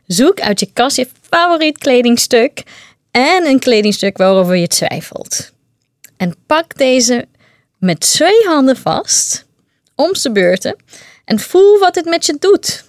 Zoek 0.07 0.41
uit 0.41 0.59
je 0.59 0.69
kast 0.73 0.97
je 0.97 1.07
favoriet 1.29 1.77
kledingstuk 1.77 2.63
en 3.11 3.45
een 3.45 3.59
kledingstuk 3.59 4.17
waarover 4.17 4.55
je 4.55 4.67
twijfelt. 4.67 5.51
En 6.17 6.35
pak 6.45 6.77
deze 6.77 7.25
met 7.77 7.99
twee 7.99 8.45
handen 8.47 8.77
vast, 8.77 9.45
om 9.95 10.13
de 10.13 10.31
beurten, 10.31 10.75
en 11.25 11.39
voel 11.39 11.79
wat 11.79 11.95
het 11.95 12.05
met 12.05 12.25
je 12.25 12.35
doet. 12.39 12.83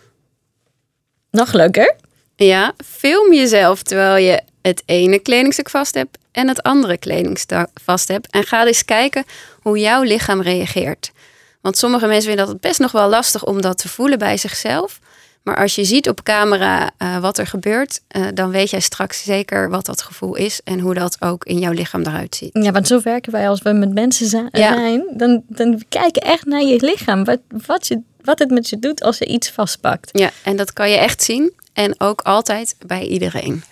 Nog 1.31 1.53
leuker? 1.53 1.97
Ja, 2.37 2.75
film 2.85 3.35
jezelf 3.35 3.83
terwijl 3.83 4.17
je 4.25 4.43
het 4.67 4.83
ene 4.87 5.19
kledingstuk 5.19 5.71
vast 5.71 5.95
hebt 5.95 6.19
en 6.33 6.49
het 6.49 6.63
andere 6.63 6.97
kledingstuk 6.99 7.69
vast 7.85 8.09
hebt. 8.09 8.31
En 8.31 8.45
ga 8.45 8.67
eens 8.67 8.85
kijken 8.85 9.25
hoe 9.63 9.79
jouw 9.79 10.03
lichaam 10.03 10.43
reageert. 10.43 11.13
Want 11.61 11.79
sommige 11.79 12.07
mensen 12.07 12.29
vinden 12.29 12.47
dat 12.47 12.61
best 12.61 12.79
nog 12.79 12.93
wel 12.93 13.09
lastig 13.09 13.45
om 13.45 13.61
dat 13.61 13.79
te 13.79 13.89
voelen 13.89 14.19
bij 14.19 14.37
zichzelf. 14.37 15.01
Maar 15.43 15.57
als 15.57 15.75
je 15.75 15.85
ziet 15.85 16.09
op 16.09 16.23
camera 16.23 16.91
uh, 16.99 17.19
wat 17.19 17.39
er 17.39 17.47
gebeurt, 17.47 18.01
uh, 18.17 18.27
dan 18.35 18.51
weet 18.51 18.71
jij 18.71 18.81
straks 18.81 19.23
zeker 19.23 19.71
wat 19.71 19.87
dat 19.87 20.03
gevoel 20.03 20.35
is 20.35 20.61
en 20.65 20.81
hoe 20.81 20.95
dat 20.95 21.17
ook 21.21 21.45
in 21.45 21.59
jouw 21.59 21.73
lichaam 21.73 22.03
eruit 22.03 22.35
ziet. 22.35 22.51
Ja, 22.53 22.73
want 22.73 22.87
zo 22.87 23.01
werken 23.03 23.33
wij 23.33 23.49
als 23.49 23.63
we 23.63 23.73
met 23.73 23.95
mensen 23.95 24.27
zijn. 24.27 24.49
Ja. 24.51 25.01
Dan, 25.11 25.43
dan 25.49 25.83
kijken 25.89 26.23
echt 26.23 26.45
naar 26.45 26.63
je 26.63 26.81
lichaam. 26.81 27.25
Wat, 27.25 27.39
wat, 27.67 27.87
je, 27.87 28.01
wat 28.21 28.39
het 28.39 28.51
met 28.51 28.69
je 28.69 28.79
doet 28.79 29.03
als 29.03 29.19
je 29.19 29.27
iets 29.27 29.51
vastpakt. 29.51 30.11
Ja, 30.13 30.31
en 30.43 30.57
dat 30.57 30.73
kan 30.73 30.91
je 30.91 30.97
echt 30.97 31.23
zien. 31.23 31.53
En 31.73 32.01
ook 32.01 32.21
altijd 32.21 32.77
bij 32.87 33.07
iedereen. 33.07 33.63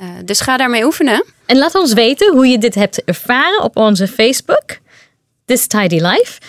Uh, 0.00 0.08
dus 0.24 0.40
ga 0.40 0.56
daarmee 0.56 0.84
oefenen. 0.84 1.24
En 1.46 1.58
laat 1.58 1.74
ons 1.74 1.92
weten 1.92 2.32
hoe 2.32 2.46
je 2.46 2.58
dit 2.58 2.74
hebt 2.74 3.04
ervaren 3.04 3.62
op 3.62 3.76
onze 3.76 4.08
Facebook. 4.08 4.78
This 5.44 5.66
Tidy 5.66 6.00
Life. 6.00 6.40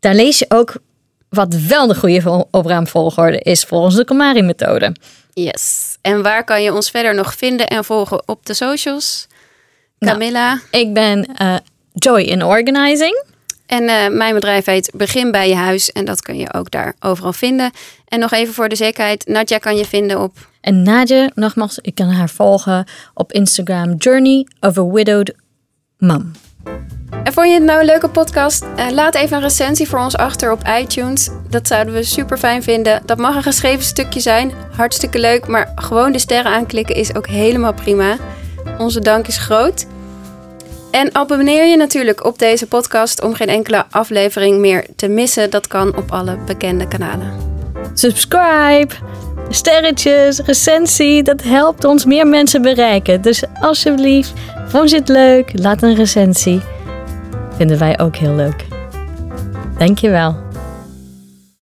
Daar 0.00 0.14
lees 0.14 0.38
je 0.38 0.44
ook 0.48 0.74
wat 1.28 1.54
wel 1.54 1.86
de 1.86 1.94
goede 1.94 2.46
opruimvolgorde 2.50 3.38
is 3.38 3.64
volgens 3.64 3.94
de 3.94 4.04
Komari-methode. 4.04 4.96
Yes. 5.34 5.96
En 6.02 6.22
waar 6.22 6.44
kan 6.44 6.62
je 6.62 6.74
ons 6.74 6.90
verder 6.90 7.14
nog 7.14 7.34
vinden 7.34 7.66
en 7.66 7.84
volgen 7.84 8.28
op 8.28 8.46
de 8.46 8.54
socials? 8.54 9.26
Nou, 9.98 10.12
Camilla. 10.12 10.48
Nou, 10.48 10.84
ik 10.84 10.94
ben 10.94 11.28
uh, 11.42 11.56
Joy 11.92 12.20
in 12.20 12.44
Organizing. 12.44 13.24
En 13.66 13.82
uh, 13.82 14.08
mijn 14.08 14.34
bedrijf 14.34 14.64
heet 14.64 14.90
Begin 14.94 15.30
bij 15.30 15.48
je 15.48 15.54
huis. 15.54 15.92
En 15.92 16.04
dat 16.04 16.22
kun 16.22 16.38
je 16.38 16.52
ook 16.54 16.70
daar 16.70 16.94
overal 17.00 17.32
vinden. 17.32 17.70
En 18.08 18.18
nog 18.18 18.32
even 18.32 18.54
voor 18.54 18.68
de 18.68 18.76
zekerheid. 18.76 19.26
Nadja 19.26 19.58
kan 19.58 19.76
je 19.76 19.84
vinden 19.84 20.20
op... 20.20 20.50
En 20.62 20.82
Nadja, 20.82 21.30
nogmaals, 21.34 21.78
ik 21.78 21.94
kan 21.94 22.08
haar 22.08 22.28
volgen 22.28 22.86
op 23.14 23.32
Instagram. 23.32 23.94
Journey 23.94 24.46
of 24.60 24.78
a 24.78 24.84
Widowed 24.84 25.34
Mom. 25.98 26.30
En 27.24 27.32
vond 27.32 27.46
je 27.46 27.54
het 27.54 27.62
nou 27.62 27.80
een 27.80 27.86
leuke 27.86 28.08
podcast? 28.08 28.64
Uh, 28.76 28.90
laat 28.90 29.14
even 29.14 29.36
een 29.36 29.42
recensie 29.42 29.88
voor 29.88 29.98
ons 29.98 30.16
achter 30.16 30.52
op 30.52 30.62
iTunes. 30.80 31.30
Dat 31.48 31.66
zouden 31.66 31.94
we 31.94 32.02
super 32.02 32.38
fijn 32.38 32.62
vinden. 32.62 33.02
Dat 33.06 33.18
mag 33.18 33.36
een 33.36 33.42
geschreven 33.42 33.84
stukje 33.84 34.20
zijn. 34.20 34.52
Hartstikke 34.76 35.18
leuk. 35.18 35.46
Maar 35.46 35.72
gewoon 35.74 36.12
de 36.12 36.18
sterren 36.18 36.52
aanklikken 36.52 36.94
is 36.94 37.14
ook 37.14 37.26
helemaal 37.26 37.74
prima. 37.74 38.16
Onze 38.78 39.00
dank 39.00 39.26
is 39.26 39.38
groot. 39.38 39.86
En 40.90 41.14
abonneer 41.14 41.66
je 41.66 41.76
natuurlijk 41.76 42.24
op 42.24 42.38
deze 42.38 42.66
podcast 42.66 43.22
om 43.22 43.34
geen 43.34 43.48
enkele 43.48 43.84
aflevering 43.90 44.58
meer 44.58 44.86
te 44.96 45.08
missen. 45.08 45.50
Dat 45.50 45.66
kan 45.66 45.96
op 45.96 46.12
alle 46.12 46.38
bekende 46.46 46.88
kanalen. 46.88 47.32
Subscribe, 47.94 48.94
sterretjes, 49.48 50.38
recensie, 50.38 51.22
dat 51.22 51.42
helpt 51.42 51.84
ons 51.84 52.04
meer 52.04 52.26
mensen 52.26 52.62
bereiken. 52.62 53.20
Dus 53.22 53.42
alsjeblieft, 53.60 54.32
vond 54.66 54.90
je 54.90 54.96
het 54.96 55.08
leuk? 55.08 55.50
Laat 55.52 55.82
een 55.82 55.94
recensie. 55.94 56.60
Vinden 57.56 57.78
wij 57.78 58.00
ook 58.00 58.16
heel 58.16 58.34
leuk. 58.34 58.66
Dankjewel. 59.78 60.36